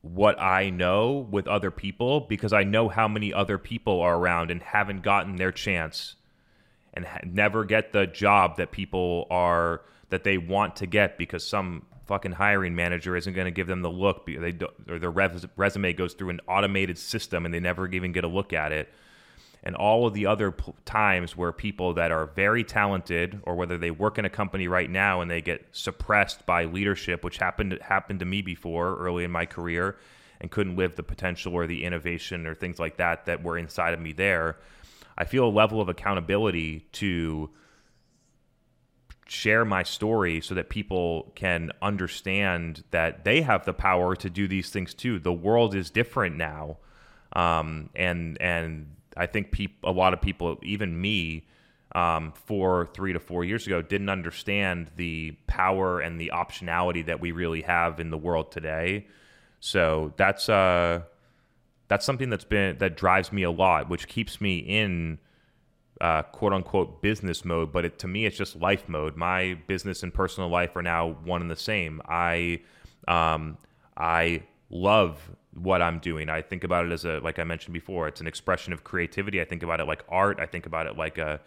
[0.00, 4.50] what I know with other people because I know how many other people are around
[4.50, 6.16] and haven't gotten their chance
[6.92, 11.46] and ha- never get the job that people are that they want to get because
[11.46, 14.52] some fucking hiring manager isn't going to give them the look they
[14.88, 18.28] or their res- resume goes through an automated system and they never even get a
[18.28, 18.92] look at it
[19.64, 23.78] and all of the other p- times where people that are very talented or whether
[23.78, 27.76] they work in a company right now and they get suppressed by leadership which happened
[27.82, 29.96] happened to me before early in my career
[30.40, 33.94] and couldn't live the potential or the innovation or things like that that were inside
[33.94, 34.58] of me there
[35.18, 37.50] i feel a level of accountability to
[39.26, 44.46] share my story so that people can understand that they have the power to do
[44.46, 45.18] these things too.
[45.18, 46.76] The world is different now
[47.34, 51.46] um, and and I think peop- a lot of people, even me,
[51.94, 57.20] um, four, three to four years ago, didn't understand the power and the optionality that
[57.20, 59.06] we really have in the world today.
[59.60, 61.02] So that's uh,
[61.88, 65.18] that's something that's been that drives me a lot, which keeps me in
[66.00, 67.72] uh, quote unquote business mode.
[67.72, 69.16] But it, to me, it's just life mode.
[69.16, 72.02] My business and personal life are now one and the same.
[72.08, 72.60] I
[73.06, 73.56] um,
[73.96, 76.28] I love what I'm doing.
[76.28, 79.40] I think about it as a like I mentioned before, it's an expression of creativity.
[79.40, 80.40] I think about it like art.
[80.40, 81.40] I think about it like a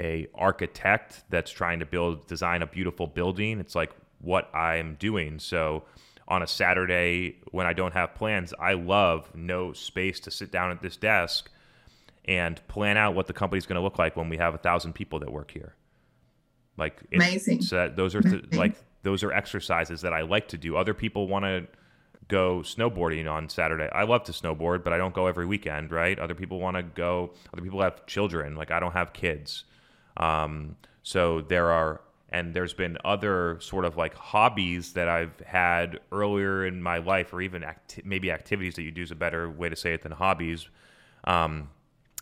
[0.00, 3.60] a architect that's trying to build design a beautiful building.
[3.60, 5.38] It's like what I'm doing.
[5.38, 5.84] So
[6.28, 10.70] on a Saturday when I don't have plans, I love no space to sit down
[10.70, 11.50] at this desk
[12.24, 14.94] and plan out what the company's going to look like when we have a thousand
[14.94, 15.74] people that work here.
[16.78, 17.62] Like amazing.
[17.62, 20.76] So that uh, those are th- like those are exercises that I like to do.
[20.76, 21.66] Other people want to
[22.28, 23.88] go snowboarding on Saturday.
[23.92, 26.18] I love to snowboard, but I don't go every weekend, right?
[26.18, 27.32] Other people want to go.
[27.52, 28.56] Other people have children.
[28.56, 29.64] Like I don't have kids.
[30.16, 36.00] Um, so there are, and there's been other sort of like hobbies that I've had
[36.10, 39.50] earlier in my life, or even acti- maybe activities that you do is a better
[39.50, 40.68] way to say it than hobbies.
[41.24, 41.68] Um,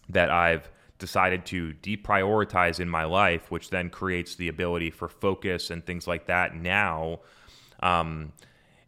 [0.09, 5.71] that I've decided to deprioritize in my life, which then creates the ability for focus
[5.71, 7.21] and things like that now.
[7.83, 8.33] Um,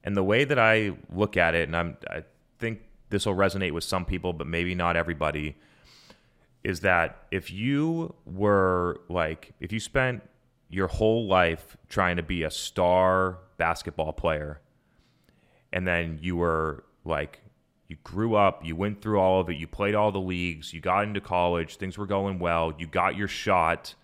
[0.05, 2.25] and the way that I look at it, and I'm, I
[2.59, 5.57] think this will resonate with some people, but maybe not everybody,
[6.65, 10.23] is that if you were like, if you spent
[10.69, 14.61] your whole life trying to be a star basketball player,
[15.73, 17.41] and then you were like
[17.93, 20.81] you grew up, you went through all of it, you played all the leagues, you
[20.81, 23.95] got into college, things were going well, you got your shot,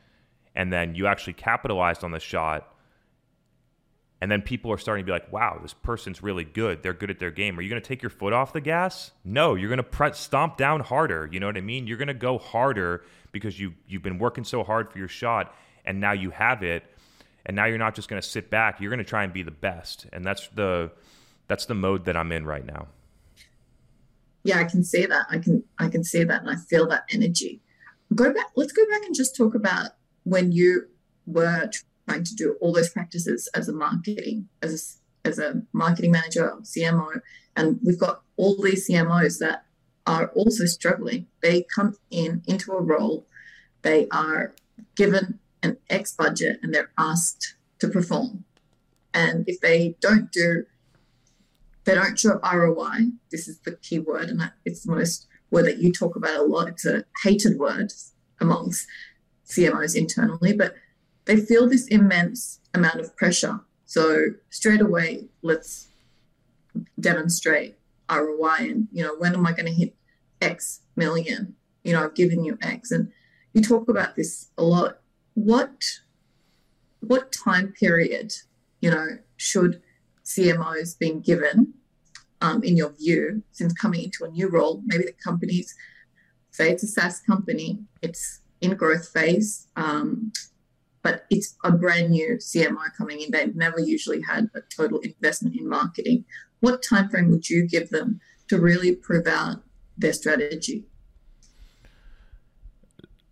[0.55, 2.75] and then you actually capitalized on the shot.
[4.21, 6.83] And then people are starting to be like, wow, this person's really good.
[6.83, 7.57] They're good at their game.
[7.59, 9.13] Are you going to take your foot off the gas?
[9.25, 11.29] No, you're going to stomp down harder.
[11.31, 11.87] You know what I mean?
[11.87, 15.55] You're going to go harder because you, you've been working so hard for your shot,
[15.85, 16.83] and now you have it.
[17.47, 18.81] And now you're not just going to sit back.
[18.81, 20.07] You're going to try and be the best.
[20.13, 20.91] And that's the,
[21.47, 22.89] that's the mode that I'm in right now
[24.49, 25.27] yeah, I can see that.
[25.31, 27.61] I can I can see that and I feel that energy.
[28.15, 29.91] Go back, let's go back and just talk about
[30.25, 30.89] when you
[31.27, 31.71] were
[32.09, 36.53] trying to do all those practices as a marketing, as a, as a marketing manager,
[36.63, 37.21] CMO,
[37.57, 39.65] and we've got all these CMOs that
[40.07, 41.27] are also struggling.
[41.43, 43.27] They come in into a role,
[43.83, 44.55] they are
[44.97, 48.45] given an X budget and they're asked to perform.
[49.13, 50.65] And if they don't do
[51.89, 53.13] they don't show ROI.
[53.31, 56.43] This is the key word, and it's the most word that you talk about a
[56.43, 56.69] lot.
[56.69, 57.95] It's a hated word
[58.43, 58.87] amongst
[59.47, 60.75] CMOs internally, but
[61.29, 63.61] they feel this immense amount of pressure.
[63.85, 65.89] So straight away, let's
[66.99, 67.77] demonstrate
[68.11, 69.95] ROI, and you know when am I going to hit
[70.41, 71.55] X million?
[71.85, 73.13] You know, I've given you X, and
[73.53, 75.01] you talk about this a lot.
[75.35, 75.85] What
[77.01, 78.33] what time period,
[78.81, 79.83] you know, should
[80.25, 81.75] CMOs being given
[82.41, 84.83] um, in your view, since coming into a new role?
[84.87, 85.75] Maybe the company's,
[86.53, 90.33] say it's a SaaS company, it's in growth phase, um,
[91.03, 93.31] but it's a brand new CMO coming in.
[93.31, 96.25] They've never usually had a total investment in marketing.
[96.61, 99.63] What time frame would you give them to really prove out
[99.97, 100.85] their strategy?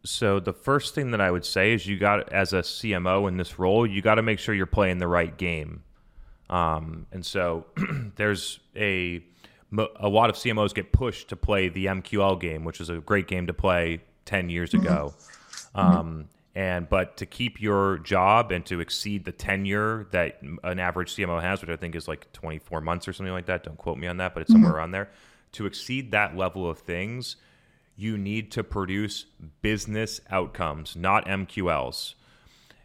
[0.05, 3.37] So the first thing that I would say is you got as a CMO in
[3.37, 5.83] this role, you got to make sure you're playing the right game.
[6.49, 7.67] Um, and so
[8.17, 9.25] there's a
[9.99, 13.27] a lot of CMOs get pushed to play the MQL game, which is a great
[13.27, 14.87] game to play 10 years mm-hmm.
[14.87, 15.15] ago.
[15.75, 21.15] Um, and but to keep your job and to exceed the tenure that an average
[21.15, 23.63] CMO has, which I think is like 24 months or something like that.
[23.63, 24.79] Don't quote me on that, but it's somewhere mm-hmm.
[24.79, 25.11] around there.
[25.53, 27.37] To exceed that level of things,
[27.95, 29.27] you need to produce
[29.61, 32.15] business outcomes, not MQLs.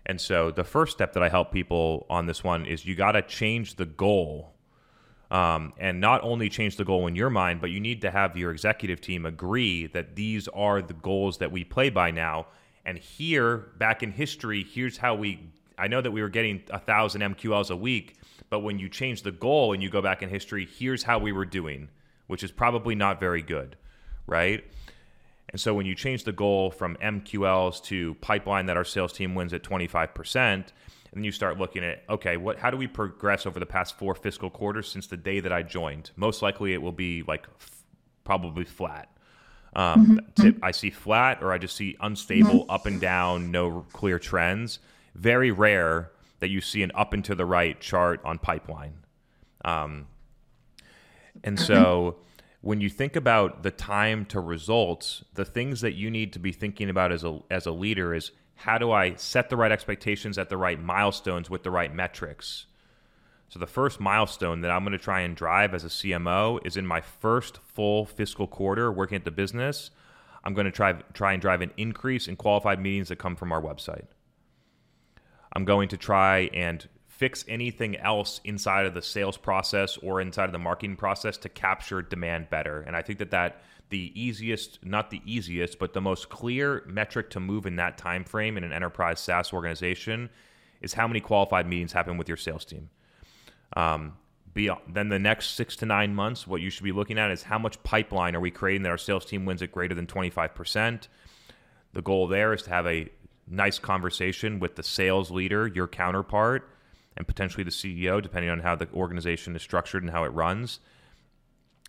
[0.05, 3.13] And so the first step that I help people on this one is you got
[3.13, 4.51] to change the goal.
[5.29, 8.35] Um, and not only change the goal in your mind, but you need to have
[8.35, 12.47] your executive team agree that these are the goals that we play by now.
[12.85, 15.51] And here, back in history, here's how we.
[15.77, 18.17] I know that we were getting a thousand MQLs a week,
[18.49, 21.31] but when you change the goal and you go back in history, here's how we
[21.31, 21.89] were doing,
[22.27, 23.77] which is probably not very good,
[24.27, 24.63] right?
[25.49, 29.35] And so when you change the goal from MQLs to pipeline that our sales team
[29.35, 30.35] wins at 25%,
[31.11, 33.97] and then you start looking at okay, what how do we progress over the past
[33.97, 36.11] four fiscal quarters since the day that I joined?
[36.15, 37.83] Most likely it will be like f-
[38.23, 39.09] probably flat.
[39.73, 40.63] Um, mm-hmm.
[40.63, 42.71] I see flat or I just see unstable, mm-hmm.
[42.71, 44.79] up and down, no clear trends.
[45.15, 48.95] Very rare that you see an up and to the right chart on pipeline.
[49.63, 50.07] Um,
[51.43, 52.17] and so
[52.61, 56.51] when you think about the time to results, the things that you need to be
[56.51, 60.37] thinking about as a as a leader is how do I set the right expectations
[60.37, 62.67] at the right milestones with the right metrics.
[63.51, 66.77] So the first milestone that I'm going to try and drive as a CMO is
[66.77, 69.91] in my first full fiscal quarter working at the business.
[70.45, 73.51] I'm going to try try and drive an increase in qualified meetings that come from
[73.51, 74.05] our website.
[75.51, 80.45] I'm going to try and fix anything else inside of the sales process or inside
[80.45, 82.79] of the marketing process to capture demand better.
[82.79, 87.29] And I think that that the easiest, not the easiest, but the most clear metric
[87.31, 90.29] to move in that time frame in an enterprise SaaS organization
[90.79, 92.89] is how many qualified meetings happen with your sales team.
[93.75, 94.13] Um,
[94.53, 97.43] beyond, then the next six to nine months, what you should be looking at is
[97.43, 101.07] how much pipeline are we creating that our sales team wins at greater than 25%.
[101.93, 103.09] The goal there is to have a
[103.47, 106.69] nice conversation with the sales leader, your counterpart,
[107.17, 110.79] and potentially the CEO, depending on how the organization is structured and how it runs,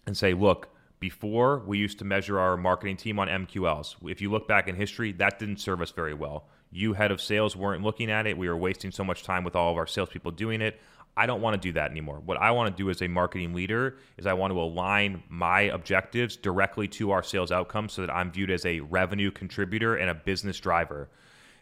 [0.06, 0.68] and say, look,
[0.98, 3.96] before we used to measure our marketing team on MQLs.
[4.08, 6.46] If you look back in history, that didn't serve us very well.
[6.70, 8.38] You, head of sales, weren't looking at it.
[8.38, 10.80] We were wasting so much time with all of our salespeople doing it.
[11.16, 12.22] I don't want to do that anymore.
[12.24, 15.62] What I want to do as a marketing leader is I want to align my
[15.62, 20.08] objectives directly to our sales outcomes so that I'm viewed as a revenue contributor and
[20.08, 21.10] a business driver.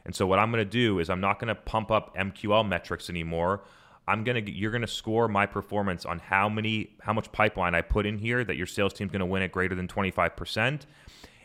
[0.05, 2.66] And so what I'm going to do is I'm not going to pump up MQL
[2.66, 3.62] metrics anymore.
[4.07, 7.74] I'm going to you're going to score my performance on how many how much pipeline
[7.74, 10.80] I put in here that your sales team's going to win at greater than 25%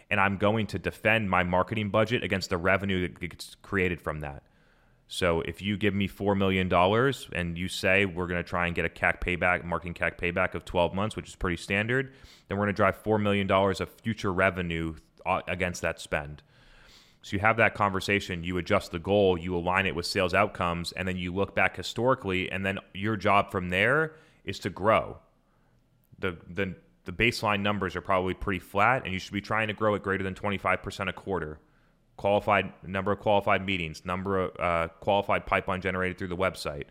[0.10, 4.22] and I'm going to defend my marketing budget against the revenue that gets created from
[4.22, 4.44] that.
[5.08, 6.72] So if you give me $4 million
[7.34, 10.56] and you say we're going to try and get a CAC payback, marketing CAC payback
[10.56, 12.14] of 12 months, which is pretty standard,
[12.48, 14.96] then we're going to drive $4 million of future revenue
[15.26, 16.42] uh, against that spend.
[17.22, 20.92] So you have that conversation, you adjust the goal, you align it with sales outcomes,
[20.92, 25.18] and then you look back historically, and then your job from there is to grow.
[26.20, 26.76] The, the,
[27.06, 30.04] the baseline numbers are probably pretty flat, and you should be trying to grow at
[30.04, 31.60] greater than 25% a quarter
[32.18, 36.86] qualified number of qualified meetings, number of uh, qualified pipeline generated through the website.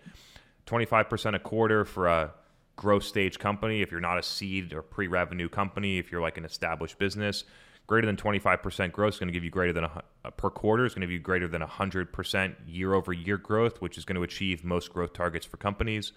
[0.66, 2.32] 25% a quarter for a
[2.76, 6.44] growth stage company if you're not a seed or pre-revenue company if you're like an
[6.44, 7.44] established business
[7.86, 10.84] greater than 25% growth is going to give you greater than a, uh, per quarter
[10.84, 14.16] is going to give you greater than 100% year over year growth which is going
[14.16, 16.12] to achieve most growth targets for companies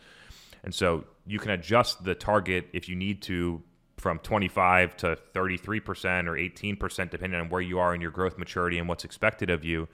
[0.63, 3.61] and so you can adjust the target if you need to
[3.97, 8.77] from 25 to 33% or 18%, depending on where you are in your growth maturity
[8.77, 9.87] and what's expected of you.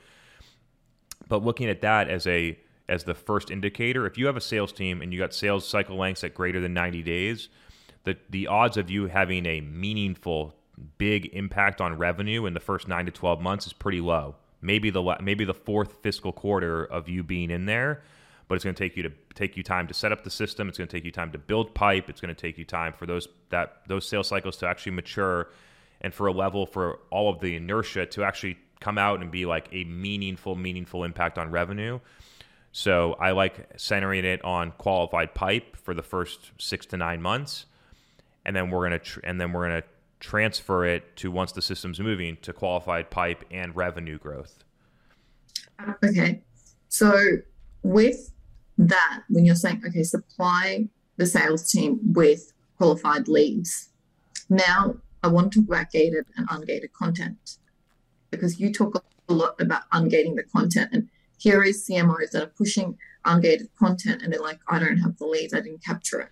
[1.28, 4.74] But looking at that as a as the first indicator, if you have a sales
[4.74, 7.47] team and you got sales cycle lengths at greater than 90 days,
[8.04, 10.54] the the odds of you having a meaningful
[10.97, 14.36] big impact on revenue in the first 9 to 12 months is pretty low.
[14.62, 18.04] Maybe the maybe the fourth fiscal quarter of you being in there,
[18.54, 20.70] but it's going to take you to take you time to set up the system.
[20.70, 22.08] It's going to take you time to build pipe.
[22.08, 25.49] It's going to take you time for those that those sales cycles to actually mature,
[26.01, 29.47] and for a level for all of the inertia to actually come out and be
[29.47, 31.99] like a meaningful, meaningful impact on revenue.
[32.74, 37.66] So I like centering it on qualified pipe for the first six to nine months,
[38.45, 39.84] and then we're gonna tr- and then we're gonna
[40.20, 44.64] transfer it to once the system's moving to qualified pipe and revenue growth.
[46.04, 46.43] Okay,
[46.88, 47.18] so
[47.84, 48.33] with
[48.78, 53.89] that when you're saying, okay, supply the sales team with qualified leads.
[54.49, 57.57] Now, I want to talk about gated and ungated content
[58.32, 60.89] because you talk a lot about ungating the content.
[60.91, 65.17] And here is CMOs that are pushing ungated content and they're like, I don't have
[65.17, 66.30] the leads, I didn't capture it.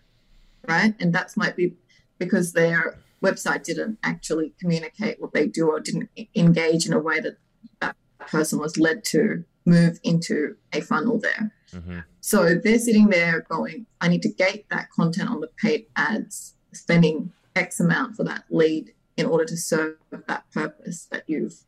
[0.67, 0.93] Right.
[0.99, 1.75] And that might be
[2.17, 7.19] because their website didn't actually communicate what they do or didn't engage in a way
[7.19, 7.37] that
[7.79, 11.53] that person was led to move into a funnel there.
[11.73, 11.99] Mm-hmm.
[12.19, 16.55] So they're sitting there going, I need to gate that content on the paid ads,
[16.73, 21.63] spending X amount for that lead in order to serve that purpose that you've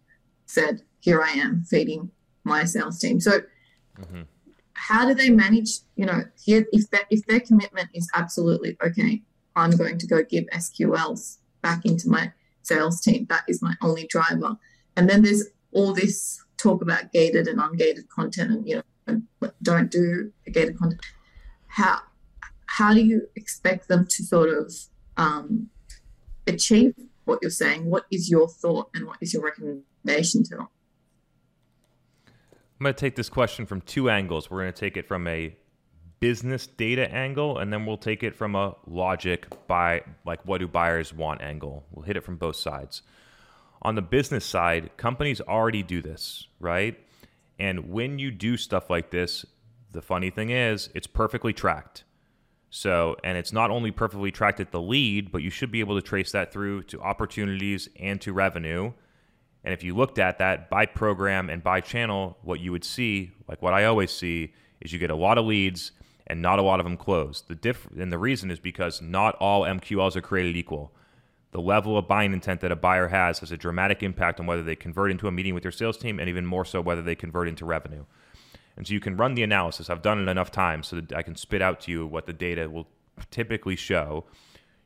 [0.46, 2.12] said, here I am feeding
[2.44, 3.20] my sales team.
[3.20, 3.41] So
[4.00, 4.22] mm-hmm.
[4.74, 9.22] how do they manage, you know, here if that if their commitment is absolutely okay,
[9.56, 12.32] I'm going to go give SQLs back into my
[12.62, 13.26] sales team.
[13.30, 14.58] That is my only driver.
[14.96, 19.91] And then there's all this talk about gated and ungated content and you know don't
[19.91, 21.01] do gated content.
[21.68, 21.99] How
[22.66, 24.74] how do you expect them to sort of
[25.18, 25.70] um,
[26.47, 26.95] achieve
[27.26, 27.86] what you're saying?
[27.86, 30.68] What is your thought and what is your recommendation to them?
[32.26, 34.49] I'm going to take this question from two angles.
[34.49, 35.56] We're going to take it from a
[36.20, 40.68] business data angle and then we'll take it from a logic by like what do
[40.68, 41.86] buyers want angle.
[41.91, 43.04] We'll hit it from both sides
[43.84, 46.98] on the business side, companies already do this, right?
[47.60, 49.46] And when you do stuff like this,
[49.92, 52.04] the funny thing is, it's perfectly tracked.
[52.70, 55.96] So, and it's not only perfectly tracked at the lead, but you should be able
[55.96, 58.94] to trace that through to opportunities and to revenue.
[59.64, 63.32] And if you looked at that by program and by channel, what you would see,
[63.48, 65.92] like what I always see, is you get a lot of leads
[66.26, 67.42] and not a lot of them close.
[67.42, 70.94] The diff- and the reason is because not all MQLs are created equal
[71.54, 74.64] the level of buying intent that a buyer has has a dramatic impact on whether
[74.64, 77.16] they convert into a meeting with your sales team and even more so whether they
[77.16, 78.04] convert into revenue.
[78.76, 79.89] And so you can run the analysis.
[79.89, 82.34] I've done it enough times so that I can spit out to you what the
[82.34, 82.88] data will
[83.30, 84.26] typically show.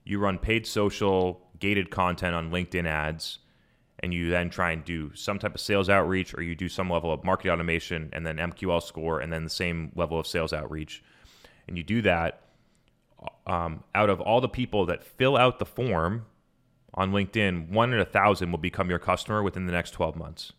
[0.03, 3.39] You run paid social, gated content on LinkedIn ads,
[3.99, 6.89] and you then try and do some type of sales outreach or you do some
[6.89, 10.51] level of market automation and then MQL score and then the same level of sales
[10.51, 11.01] outreach.
[11.67, 12.41] And you do that
[13.47, 16.25] um, out of all the people that fill out the form
[16.97, 20.51] on LinkedIn, one in a thousand will become your customer within the next 12 months.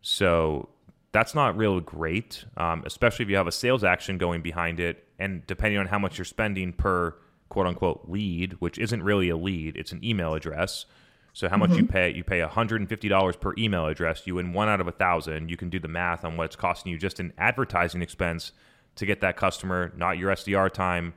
[0.00, 0.68] So
[1.12, 5.04] that's not real great, um, especially if you have a sales action going behind it.
[5.18, 7.16] And depending on how much you're spending per
[7.48, 10.86] quote unquote lead, which isn't really a lead, it's an email address.
[11.32, 11.80] So how much mm-hmm.
[11.80, 12.14] you pay?
[12.14, 14.24] You pay $150 per email address.
[14.24, 15.50] You win one out of a thousand.
[15.50, 18.52] You can do the math on what it's costing you just in advertising expense
[18.96, 21.14] to get that customer, not your SDR time,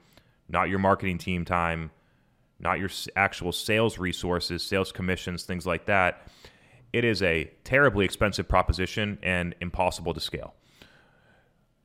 [0.49, 1.91] not your marketing team time,
[2.64, 6.28] not your actual sales resources, sales commissions, things like that
[6.93, 10.53] it is a terribly expensive proposition and impossible to scale.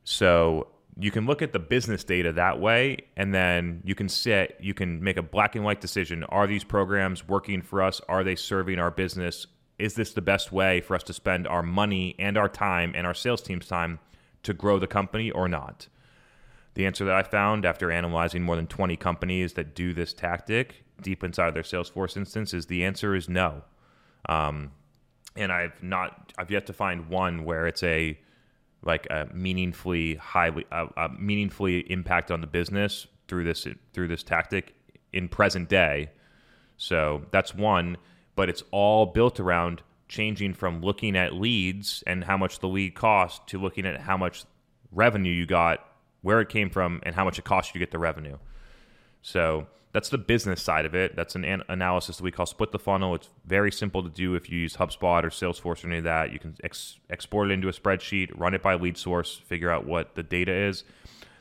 [0.04, 0.68] So
[1.00, 4.74] you can look at the business data that way, and then you can set, you
[4.74, 6.24] can make a black and white decision.
[6.24, 8.00] Are these programs working for us?
[8.08, 9.46] Are they serving our business?
[9.78, 13.06] Is this the best way for us to spend our money and our time and
[13.06, 14.00] our sales team's time
[14.42, 15.88] to grow the company or not?
[16.78, 20.84] The answer that I found after analyzing more than 20 companies that do this tactic
[21.02, 23.64] deep inside their Salesforce instance is the answer is no.
[24.28, 24.70] Um,
[25.34, 28.16] and I've not I've yet to find one where it's a
[28.84, 34.22] like a meaningfully highly a, a meaningfully impact on the business through this through this
[34.22, 34.72] tactic
[35.12, 36.10] in present day.
[36.76, 37.96] So that's one,
[38.36, 42.94] but it's all built around changing from looking at leads and how much the lead
[42.94, 44.44] cost to looking at how much
[44.92, 45.87] revenue you got,
[46.22, 48.38] where it came from, and how much it cost you to get the revenue.
[49.22, 51.16] So that's the business side of it.
[51.16, 53.14] That's an, an analysis that we call split the funnel.
[53.14, 56.32] It's very simple to do if you use HubSpot or Salesforce or any of that.
[56.32, 59.86] You can ex- export it into a spreadsheet, run it by lead source, figure out
[59.86, 60.84] what the data is.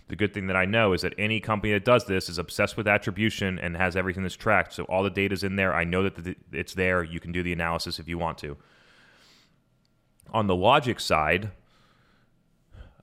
[0.08, 2.78] The good thing that I know is that any company that does this is obsessed
[2.78, 4.74] with attribution and has everything that's tracked.
[4.74, 5.74] So all the data's in there.
[5.74, 7.04] I know that the, it's there.
[7.04, 8.56] You can do the analysis if you want to.
[10.34, 11.52] On the logic side,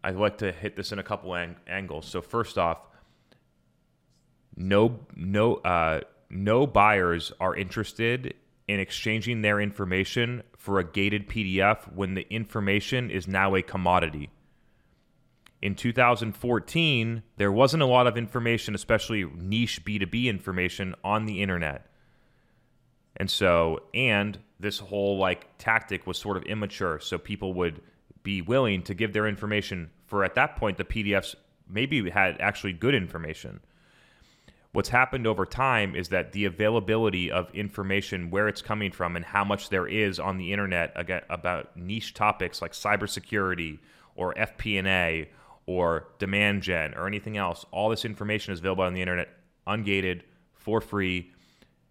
[0.04, 2.06] I'd like to hit this in a couple ang- angles.
[2.06, 2.78] So first off,
[4.54, 8.34] no no uh, no buyers are interested
[8.68, 14.28] in exchanging their information for a gated PDF when the information is now a commodity.
[15.62, 21.86] In 2014, there wasn't a lot of information, especially niche B2B information on the internet.
[23.16, 27.00] And so, and this whole like tactic was sort of immature.
[27.00, 27.80] So people would
[28.24, 31.34] be willing to give their information for at that point, the PDFs
[31.68, 33.60] maybe had actually good information.
[34.72, 39.24] What's happened over time is that the availability of information, where it's coming from, and
[39.24, 40.92] how much there is on the internet
[41.30, 43.78] about niche topics like cybersecurity
[44.16, 45.30] or FP&A
[45.66, 49.28] or demand gen or anything else, all this information is available on the internet,
[49.66, 50.22] ungated,
[50.54, 51.30] for free,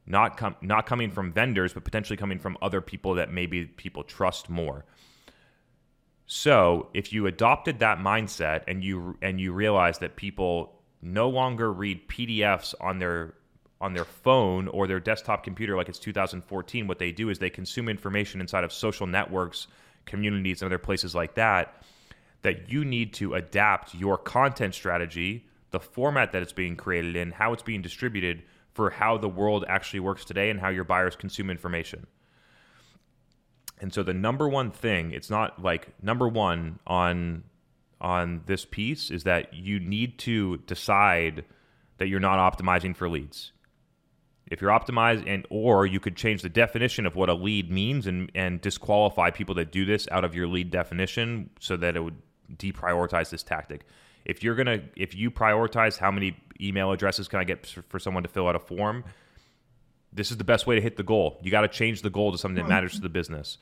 [0.06, 4.04] not com- not coming from vendors, but potentially coming from other people that maybe people
[4.04, 4.84] trust more.
[6.36, 11.72] So, if you adopted that mindset and you and you realize that people no longer
[11.72, 13.36] read PDFs on their
[13.80, 17.52] on their phone or their desktop computer like it's 2014 what they do is they
[17.52, 19.68] consume information inside of social networks
[20.06, 21.84] communities and other places like that
[22.42, 27.32] that you need to adapt your content strategy the format that it's being created in
[27.32, 28.42] how it's being distributed
[28.74, 32.08] for how the world actually works today and how your buyers consume information
[33.80, 37.44] and so the number one thing it's not like number one on
[38.04, 41.46] on this piece is that you need to decide
[41.98, 43.54] that you're not optimizing for leads.
[44.52, 48.06] If you're optimized and or you could change the definition of what a lead means
[48.06, 52.02] and, and disqualify people that do this out of your lead definition so that it
[52.02, 52.18] would
[52.58, 53.86] deprioritize this tactic.
[54.26, 58.24] If you're gonna if you prioritize how many email addresses can I get for someone
[58.24, 59.06] to fill out a form,
[60.14, 61.40] this is the best way to hit the goal.
[61.42, 63.58] You got to change the goal to something that matters to the business.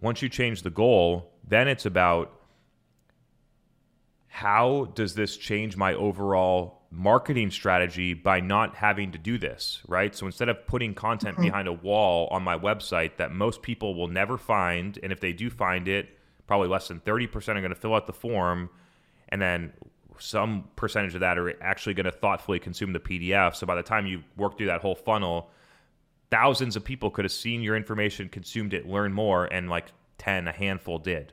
[0.00, 2.32] Once you change the goal, then it's about
[4.28, 10.14] how does this change my overall marketing strategy by not having to do this, right?
[10.14, 11.44] So instead of putting content mm-hmm.
[11.44, 15.32] behind a wall on my website that most people will never find, and if they
[15.32, 18.70] do find it, probably less than 30% are going to fill out the form,
[19.28, 19.72] and then
[20.18, 23.54] some percentage of that are actually going to thoughtfully consume the PDF.
[23.54, 25.50] So by the time you work through that whole funnel,
[26.30, 30.48] thousands of people could have seen your information, consumed it, learned more, and like 10,
[30.48, 31.32] a handful did.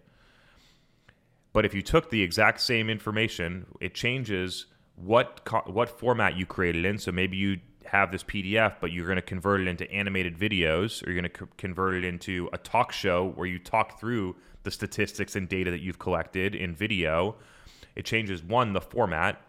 [1.54, 6.46] But if you took the exact same information, it changes what co- what format you
[6.46, 6.98] created in.
[6.98, 11.06] So maybe you have this PDF, but you're going to convert it into animated videos,
[11.06, 14.36] or you're going to co- convert it into a talk show where you talk through
[14.64, 17.36] the statistics and data that you've collected in video.
[17.96, 19.42] It changes one the format,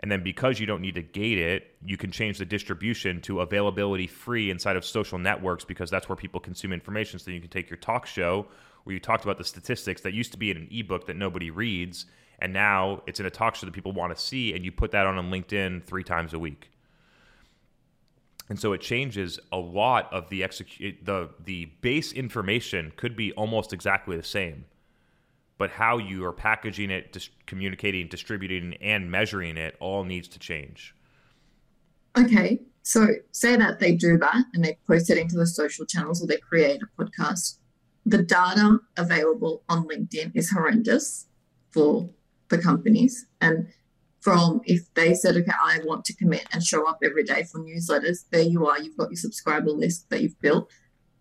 [0.00, 3.40] and then because you don't need to gate it, you can change the distribution to
[3.40, 7.18] availability free inside of social networks because that's where people consume information.
[7.18, 8.46] So you can take your talk show
[8.84, 11.50] where you talked about the statistics that used to be in an ebook that nobody
[11.50, 12.06] reads,
[12.38, 14.90] and now it's in a talk show that people want to see, and you put
[14.92, 16.70] that on LinkedIn three times a week.
[18.48, 23.32] And so it changes a lot of the execute the the base information could be
[23.32, 24.64] almost exactly the same
[25.60, 30.38] but how you are packaging it, dis- communicating, distributing, and measuring it all needs to
[30.38, 30.94] change.
[32.16, 36.24] Okay, so say that they do that and they post it into the social channels
[36.24, 37.58] or they create a podcast.
[38.06, 41.26] The data available on LinkedIn is horrendous
[41.72, 42.08] for
[42.48, 43.26] the companies.
[43.42, 43.68] And
[44.20, 47.60] from if they said, okay, I want to commit and show up every day for
[47.60, 50.70] newsletters, there you are, you've got your subscriber list that you've built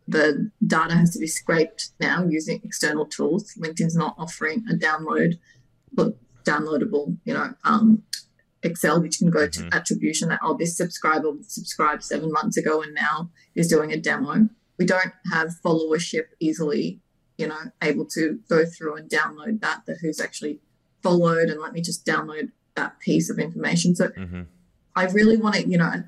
[0.09, 3.53] the data has to be scraped now using external tools.
[3.59, 5.37] LinkedIn's not offering a download,
[5.93, 8.01] but downloadable, you know, um,
[8.63, 9.69] Excel, which can go mm-hmm.
[9.69, 13.97] to attribution that, oh, this subscriber subscribed seven months ago and now is doing a
[13.97, 14.49] demo.
[14.77, 16.99] We don't have followership easily,
[17.37, 20.59] you know, able to go through and download that, that who's actually
[21.03, 23.95] followed and let me just download that piece of information.
[23.95, 24.41] So mm-hmm.
[24.95, 26.03] I really want to, you know,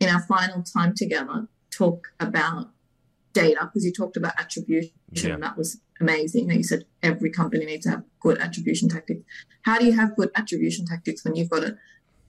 [0.00, 2.70] in our final time together, talk about
[3.38, 5.34] data because you talked about attribution yeah.
[5.34, 6.50] and that was amazing.
[6.50, 9.22] You said every company needs to have good attribution tactics.
[9.62, 11.76] How do you have good attribution tactics when you've got a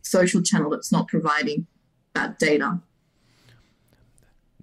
[0.01, 1.67] social channel that's not providing
[2.13, 2.79] that data?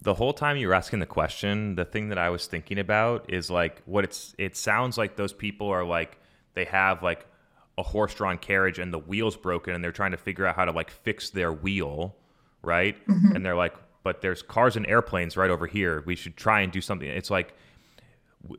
[0.00, 3.28] The whole time you were asking the question, the thing that I was thinking about
[3.28, 6.18] is like what it's it sounds like those people are like
[6.54, 7.26] they have like
[7.78, 10.72] a horse-drawn carriage and the wheel's broken and they're trying to figure out how to
[10.72, 12.16] like fix their wheel,
[12.62, 12.96] right?
[13.06, 13.36] Mm-hmm.
[13.36, 13.74] And they're like,
[14.06, 16.04] but there's cars and airplanes right over here.
[16.06, 17.08] We should try and do something.
[17.08, 17.54] It's like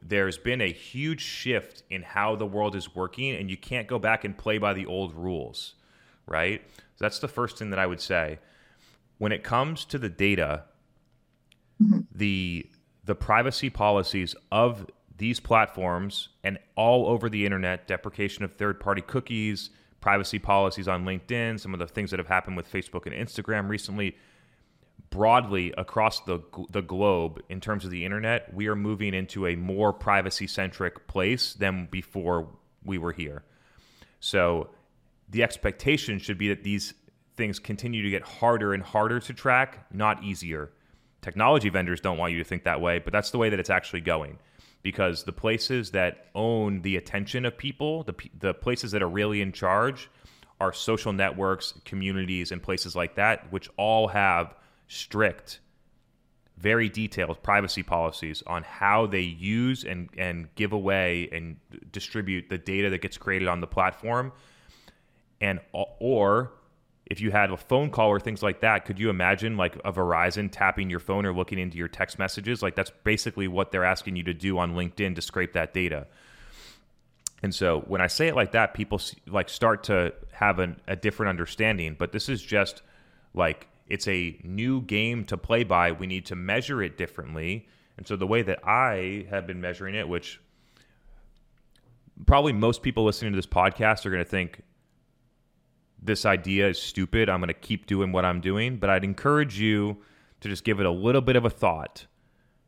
[0.02, 3.98] there's been a huge shift in how the world is working, and you can't go
[3.98, 5.76] back and play by the old rules,
[6.26, 6.62] right?
[6.76, 8.39] So that's the first thing that I would say.
[9.20, 10.66] When it comes to the data,
[11.82, 12.02] mm-hmm.
[12.14, 12.70] the
[13.06, 14.86] the privacy policies of
[15.18, 19.70] these platforms and all over the internet, deprecation of third party cookies,
[20.02, 23.70] privacy policies on LinkedIn, some of the things that have happened with Facebook and Instagram
[23.70, 24.18] recently,
[25.18, 26.39] broadly across the
[26.70, 31.07] the globe in terms of the internet, we are moving into a more privacy centric
[31.07, 32.47] place than before
[32.86, 33.43] we were here.
[34.20, 34.70] So
[35.28, 36.93] the expectation should be that these
[37.36, 40.72] things continue to get harder and harder to track, not easier.
[41.22, 43.72] Technology vendors don't want you to think that way, but that's the way that it's
[43.72, 44.38] actually going.
[44.84, 49.41] Because the places that own the attention of people, the, the places that are really
[49.41, 50.11] in charge,
[50.61, 54.53] are social networks, communities, and places like that, which all have
[54.88, 55.60] strict,
[56.58, 61.58] very detailed privacy policies on how they use and, and give away and
[61.92, 64.32] distribute the data that gets created on the platform.
[65.40, 66.52] And or
[67.06, 69.94] if you had a phone call or things like that, could you imagine like a
[69.94, 72.62] Verizon tapping your phone or looking into your text messages?
[72.62, 76.08] Like that's basically what they're asking you to do on LinkedIn to scrape that data.
[77.44, 80.96] And so when I say it like that, people like start to have an, a
[80.96, 81.96] different understanding.
[81.98, 82.82] But this is just
[83.34, 85.92] like it's a new game to play by.
[85.92, 87.68] We need to measure it differently.
[87.98, 90.40] And so the way that I have been measuring it, which
[92.26, 94.62] probably most people listening to this podcast are going to think
[96.02, 97.30] this idea is stupid.
[97.30, 98.78] I'm going to keep doing what I'm doing.
[98.78, 99.98] But I'd encourage you
[100.42, 102.06] to just give it a little bit of a thought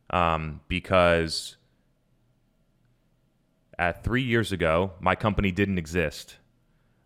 [0.10, 1.58] um, because
[3.78, 6.38] at three years ago, my company didn't exist.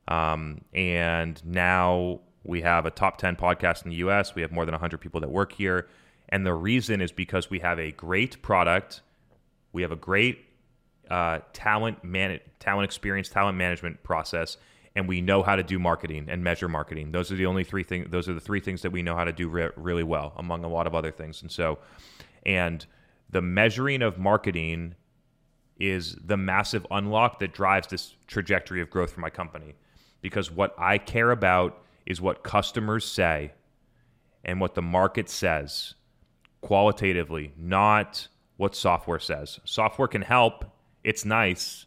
[0.07, 4.35] Um, and now we have a top 10 podcast in the US.
[4.35, 5.87] We have more than 100 people that work here.
[6.29, 9.01] And the reason is because we have a great product,
[9.71, 10.45] we have a great
[11.09, 14.57] uh, talent, man- talent experience, talent management process,
[14.95, 17.11] and we know how to do marketing and measure marketing.
[17.11, 18.07] Those are the only three things.
[18.09, 20.63] Those are the three things that we know how to do re- really well, among
[20.63, 21.41] a lot of other things.
[21.41, 21.79] And so,
[22.45, 22.85] and
[23.29, 24.95] the measuring of marketing
[25.79, 29.75] is the massive unlock that drives this trajectory of growth for my company.
[30.21, 33.53] Because what I care about is what customers say
[34.43, 35.95] and what the market says
[36.61, 38.27] qualitatively, not
[38.57, 39.59] what software says.
[39.65, 40.65] Software can help,
[41.03, 41.85] it's nice.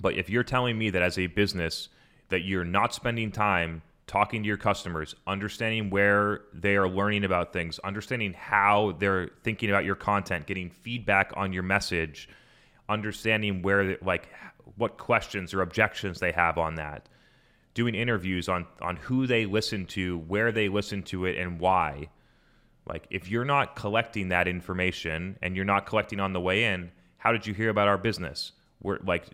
[0.00, 1.88] But if you're telling me that as a business
[2.30, 7.52] that you're not spending time talking to your customers, understanding where they are learning about
[7.52, 12.28] things, understanding how they're thinking about your content, getting feedback on your message,
[12.88, 14.28] understanding where like
[14.76, 17.08] what questions or objections they have on that
[17.74, 22.08] doing interviews on on who they listen to, where they listen to it, and why.
[22.86, 26.90] Like, if you're not collecting that information and you're not collecting on the way in,
[27.18, 28.52] how did you hear about our business?
[28.82, 29.26] We're like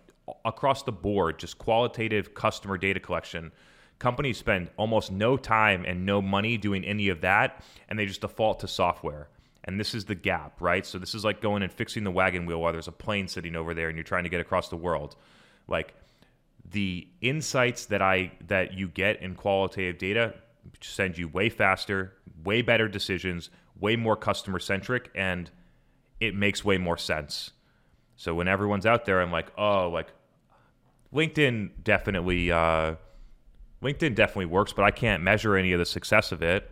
[0.44, 3.52] across the board, just qualitative customer data collection.
[3.98, 8.20] Companies spend almost no time and no money doing any of that, and they just
[8.20, 9.28] default to software.
[9.64, 10.84] And this is the gap, right?
[10.84, 13.56] So this is like going and fixing the wagon wheel while there's a plane sitting
[13.56, 15.16] over there and you're trying to get across the world.
[15.66, 15.94] Like
[16.70, 20.34] the insights that I that you get in qualitative data
[20.80, 22.14] send you way faster,
[22.44, 25.50] way better decisions, way more customer centric, and
[26.20, 27.52] it makes way more sense.
[28.16, 30.08] So when everyone's out there, I'm like, oh, like
[31.14, 32.96] LinkedIn definitely, uh,
[33.82, 36.70] LinkedIn definitely works, but I can't measure any of the success of it.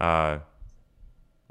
[0.00, 0.38] Uh,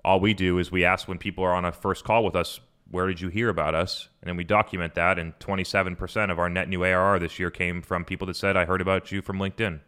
[0.03, 2.59] all we do is we ask when people are on a first call with us,
[2.93, 4.07] where did you hear about us?
[4.21, 5.17] And then we document that.
[5.17, 8.65] And 27% of our net new ARR this year came from people that said, I
[8.65, 9.79] heard about you from LinkedIn.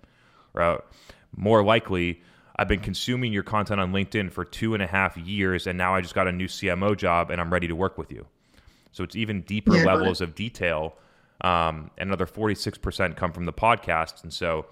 [0.56, 0.78] Uh,
[1.36, 2.24] more likely,
[2.56, 5.94] I've been consuming your content on LinkedIn for two and a half years, and now
[5.94, 8.26] I just got a new CMO job and I'm ready to work with you.
[8.92, 10.96] So it's even deeper yeah, levels of detail.
[11.42, 14.24] Um, another 46% come from the podcast.
[14.24, 14.66] And so,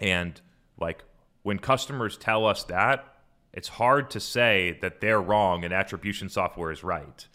[0.00, 0.40] and
[0.80, 1.04] like
[1.44, 3.04] when customers tell us that,
[3.52, 7.28] it's hard to say that they're wrong and attribution software is right.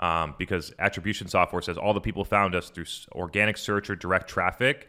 [0.00, 4.28] Um, because attribution software says all the people found us through organic search or direct
[4.28, 4.88] traffic.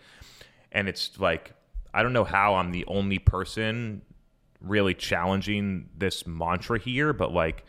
[0.72, 1.54] And it's like,
[1.94, 4.02] I don't know how I'm the only person
[4.62, 7.66] really challenging this mantra here, but like,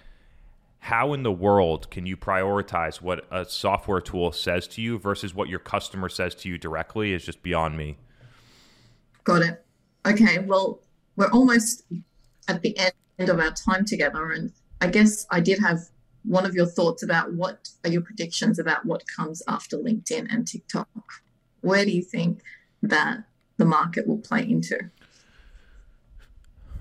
[0.78, 5.34] how in the world can you prioritize what a software tool says to you versus
[5.34, 7.98] what your customer says to you directly is just beyond me.
[9.24, 9.64] Got it.
[10.06, 10.80] Okay, well,
[11.16, 11.82] we're almost
[12.46, 15.80] at the end of our time together, and I guess I did have
[16.26, 20.46] one of your thoughts about what are your predictions about what comes after LinkedIn and
[20.46, 20.88] TikTok.
[21.60, 22.42] Where do you think
[22.82, 23.24] that
[23.56, 24.90] the market will play into?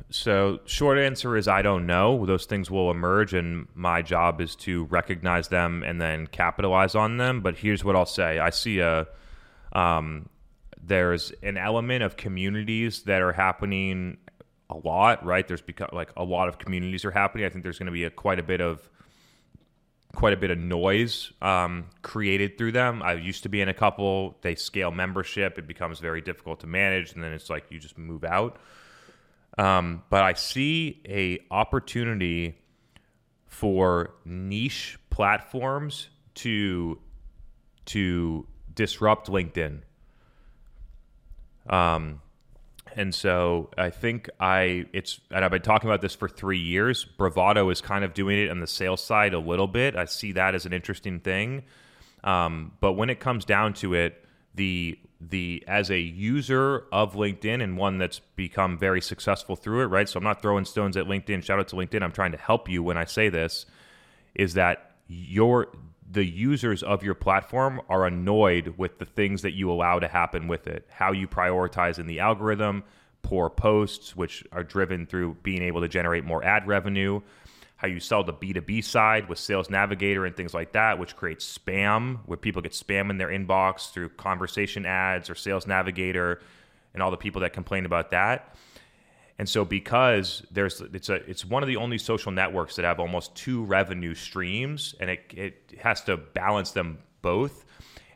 [0.10, 2.26] So, short answer is I don't know.
[2.26, 7.18] Those things will emerge, and my job is to recognize them and then capitalize on
[7.18, 7.42] them.
[7.42, 9.08] But here's what I'll say: I see a
[9.74, 10.30] um,
[10.82, 14.18] there's an element of communities that are happening
[14.70, 15.48] a lot, right?
[15.48, 17.46] There's become like a lot of communities are happening.
[17.46, 18.90] I think there's going to be a, quite a bit of
[20.16, 23.04] quite a bit of noise um, created through them.
[23.04, 24.38] I used to be in a couple.
[24.42, 27.98] They scale membership; it becomes very difficult to manage, and then it's like you just
[27.98, 28.58] move out.
[29.58, 32.58] Um, but I see a opportunity
[33.48, 37.00] for niche platforms to
[37.86, 39.82] to disrupt LinkedIn.
[41.70, 42.22] Um,
[42.96, 47.04] and so I think I it's and I've been talking about this for three years.
[47.04, 49.96] Bravado is kind of doing it on the sales side a little bit.
[49.96, 51.64] I see that as an interesting thing.
[52.24, 54.26] Um, but when it comes down to it,
[54.56, 59.88] the the as a user of LinkedIn and one that's become very successful through it,
[59.88, 60.08] right?
[60.08, 61.44] So I'm not throwing stones at LinkedIn.
[61.44, 62.02] Shout out to LinkedIn.
[62.02, 63.66] I'm trying to help you when I say this
[64.36, 65.68] is that your
[66.10, 70.48] the users of your platform are annoyed with the things that you allow to happen
[70.48, 70.88] with it.
[70.90, 72.84] How you prioritize in the algorithm,
[73.22, 77.22] poor posts which are driven through being able to generate more ad revenue,
[77.78, 81.58] how you sell the B2B side with Sales Navigator and things like that, which creates
[81.58, 86.40] spam, where people get spam in their inbox through conversation ads or Sales Navigator,
[86.94, 88.56] and all the people that complain about that.
[89.38, 93.00] And so because there's it's a it's one of the only social networks that have
[93.00, 97.66] almost two revenue streams and it it has to balance them both.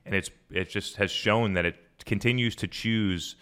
[0.05, 3.35] And it's it just has shown that it continues to choose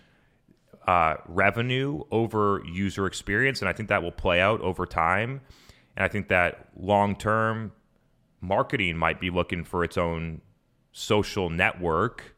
[0.88, 5.41] uh, revenue over user experience and I think that will play out over time.
[5.95, 7.73] And I think that long term,
[8.41, 10.41] marketing might be looking for its own
[10.91, 12.36] social network,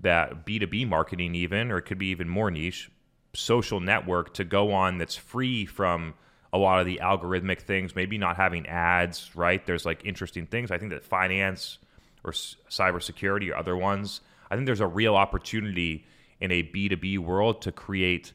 [0.00, 2.90] that B2B marketing, even, or it could be even more niche,
[3.36, 6.14] social network to go on that's free from
[6.52, 9.64] a lot of the algorithmic things, maybe not having ads, right?
[9.66, 10.70] There's like interesting things.
[10.70, 11.78] I think that finance
[12.24, 14.20] or cybersecurity or other ones,
[14.50, 16.06] I think there's a real opportunity
[16.40, 18.32] in a B2B world to create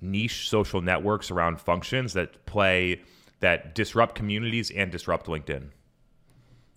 [0.00, 3.00] niche social networks around functions that play
[3.40, 5.68] that disrupt communities and disrupt LinkedIn.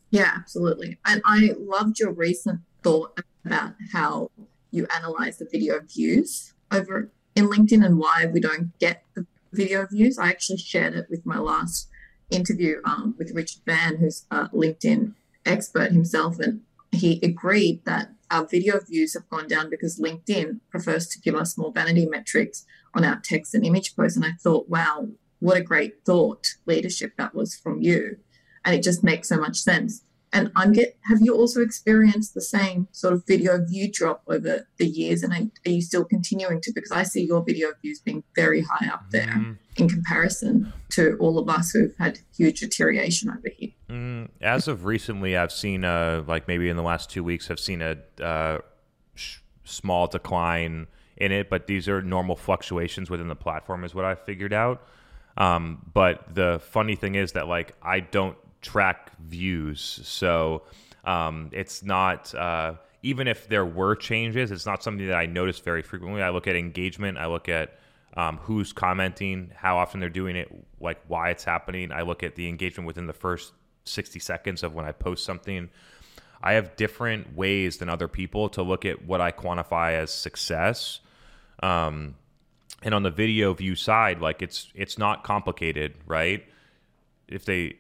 [0.09, 0.97] Yeah, absolutely.
[1.05, 4.32] And I loved your recent thought about how
[4.72, 9.86] you analyze the video views over in LinkedIn and why we don't get the video
[9.86, 10.18] views.
[10.18, 11.89] I actually shared it with my last
[12.30, 15.13] interview um, with Richard Van, who's a LinkedIn
[15.45, 16.61] expert himself, and
[16.91, 21.57] he agreed that our video views have gone down because LinkedIn prefers to give us
[21.57, 24.18] more vanity metrics on our text and image posts.
[24.18, 25.07] And I thought, wow,
[25.39, 28.18] what a great thought leadership that was from you.
[28.65, 30.03] And it just makes so much sense.
[30.38, 30.97] And I'm get.
[31.03, 35.23] Have you also experienced the same sort of video view drop over the years?
[35.23, 35.33] And
[35.65, 36.71] are you still continuing to?
[36.73, 39.57] Because I see your video views being very high up there mm.
[39.77, 43.71] in comparison to all of us who've had huge deterioration over here.
[43.89, 47.59] Mm, as of recently, I've seen, uh, like maybe in the last two weeks, I've
[47.59, 48.59] seen a uh,
[49.15, 54.05] sh- small decline in it, but these are normal fluctuations within the platform, is what
[54.05, 54.85] I figured out.
[55.35, 59.99] Um, but the funny thing is that like I don't track views.
[60.03, 60.64] So
[61.03, 65.60] um, it's not, uh, even if there were changes, it's not something that I notice
[65.60, 66.22] very frequently.
[66.22, 67.80] I look at engagement, I look at
[68.16, 71.91] um, who's commenting, how often they're doing it, like why it's happening.
[71.91, 73.53] I look at the engagement within the first
[73.86, 75.70] 60 seconds of when I post something.
[76.41, 80.99] I have different ways than other people to look at what I quantify as success.
[81.62, 82.16] Um,
[82.84, 86.45] and on the video view side, like it's it's not complicated, right?
[87.28, 87.78] If they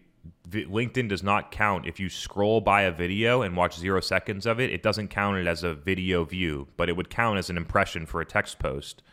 [0.49, 4.59] LinkedIn does not count if you scroll by a video and watch zero seconds of
[4.59, 4.71] it.
[4.71, 8.05] It doesn't count it as a video view, but it would count as an impression
[8.05, 9.03] for a text post.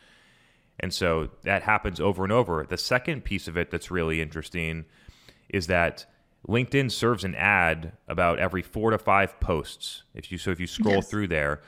[0.80, 2.66] And so that happens over and over.
[2.68, 4.84] The second piece of it that's really interesting
[5.48, 6.06] is that
[6.48, 10.02] LinkedIn serves an ad about every four to five posts.
[10.14, 11.08] If you so if you scroll yes.
[11.08, 11.62] through there,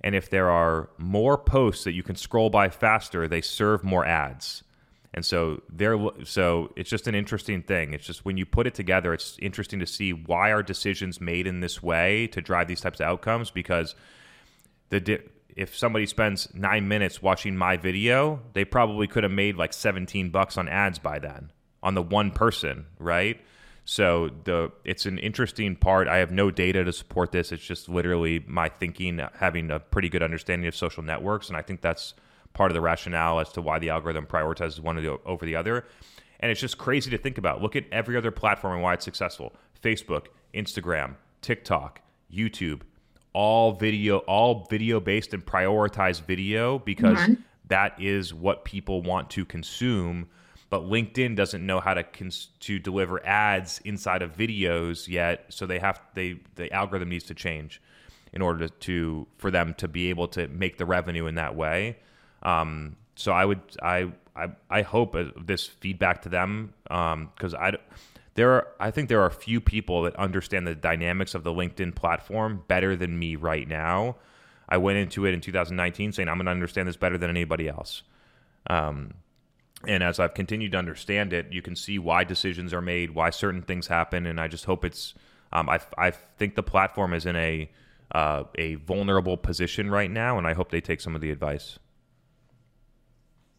[0.00, 4.04] and if there are more posts that you can scroll by faster, they serve more
[4.04, 4.62] ads.
[5.14, 7.92] And so there, so it's just an interesting thing.
[7.92, 11.46] It's just when you put it together, it's interesting to see why are decisions made
[11.46, 13.50] in this way to drive these types of outcomes.
[13.50, 13.94] Because
[14.88, 15.20] the
[15.54, 20.30] if somebody spends nine minutes watching my video, they probably could have made like 17
[20.30, 21.52] bucks on ads by then
[21.82, 23.40] on the one person, right?
[23.84, 26.08] So the it's an interesting part.
[26.08, 27.50] I have no data to support this.
[27.50, 31.62] It's just literally my thinking, having a pretty good understanding of social networks, and I
[31.62, 32.14] think that's
[32.54, 35.84] part of the rationale as to why the algorithm prioritizes one over the other.
[36.40, 37.62] And it's just crazy to think about.
[37.62, 42.00] Look at every other platform and why it's successful Facebook, Instagram, TikTok,
[42.32, 42.82] YouTube,
[43.32, 47.34] all video, all video based and prioritized video because mm-hmm.
[47.66, 50.28] that is what people want to consume.
[50.70, 55.66] But LinkedIn doesn't know how to cons- to deliver ads inside of videos yet, so
[55.66, 57.80] they have they the algorithm needs to change
[58.32, 61.54] in order to, to for them to be able to make the revenue in that
[61.54, 61.98] way.
[62.42, 67.72] Um, so I would I I, I hope this feedback to them because um, I
[68.34, 71.52] there are, I think there are a few people that understand the dynamics of the
[71.52, 74.16] LinkedIn platform better than me right now.
[74.68, 77.68] I went into it in 2019 saying I'm going to understand this better than anybody
[77.68, 78.02] else.
[78.70, 79.14] Um,
[79.86, 83.30] and as I've continued to understand it, you can see why decisions are made, why
[83.30, 85.14] certain things happen, and I just hope it's.
[85.52, 87.68] Um, I I think the platform is in a
[88.12, 91.78] uh, a vulnerable position right now, and I hope they take some of the advice.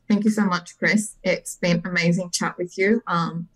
[0.07, 1.15] Thank you so much, Chris.
[1.23, 3.01] It's been amazing chat with you.
[3.07, 3.47] Um,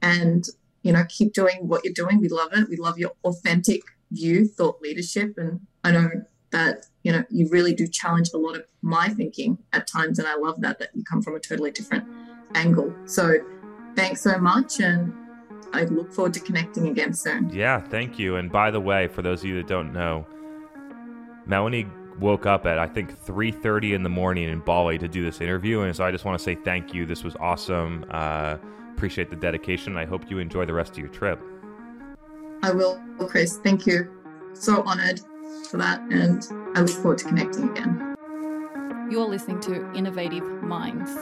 [0.00, 0.44] and
[0.82, 2.20] you know, keep doing what you're doing.
[2.20, 2.68] We love it.
[2.68, 6.08] We love your authentic view, thought leadership, and I know
[6.50, 10.26] that you know you really do challenge a lot of my thinking at times, and
[10.26, 12.04] I love that that you come from a totally different
[12.54, 12.94] angle.
[13.06, 13.34] So,
[13.96, 15.12] thanks so much, and
[15.72, 17.50] I look forward to connecting again soon.
[17.50, 18.36] Yeah, thank you.
[18.36, 20.26] And by the way, for those of you that don't know,
[21.44, 21.86] Melanie
[22.20, 25.80] woke up at I think 3:30 in the morning in Bali to do this interview,
[25.80, 27.06] and so I just want to say thank you.
[27.06, 28.04] This was awesome.
[28.10, 28.56] Uh,
[28.94, 29.96] appreciate the dedication.
[29.96, 31.40] I hope you enjoy the rest of your trip.
[32.62, 33.58] I will, Chris.
[33.58, 34.10] Thank you.
[34.54, 35.20] So honored
[35.70, 36.42] for that, and
[36.76, 38.16] I look forward to connecting again.
[39.10, 41.14] You're listening to Innovative Minds.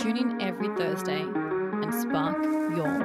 [0.00, 2.42] Tune in every Thursday and spark
[2.76, 3.04] your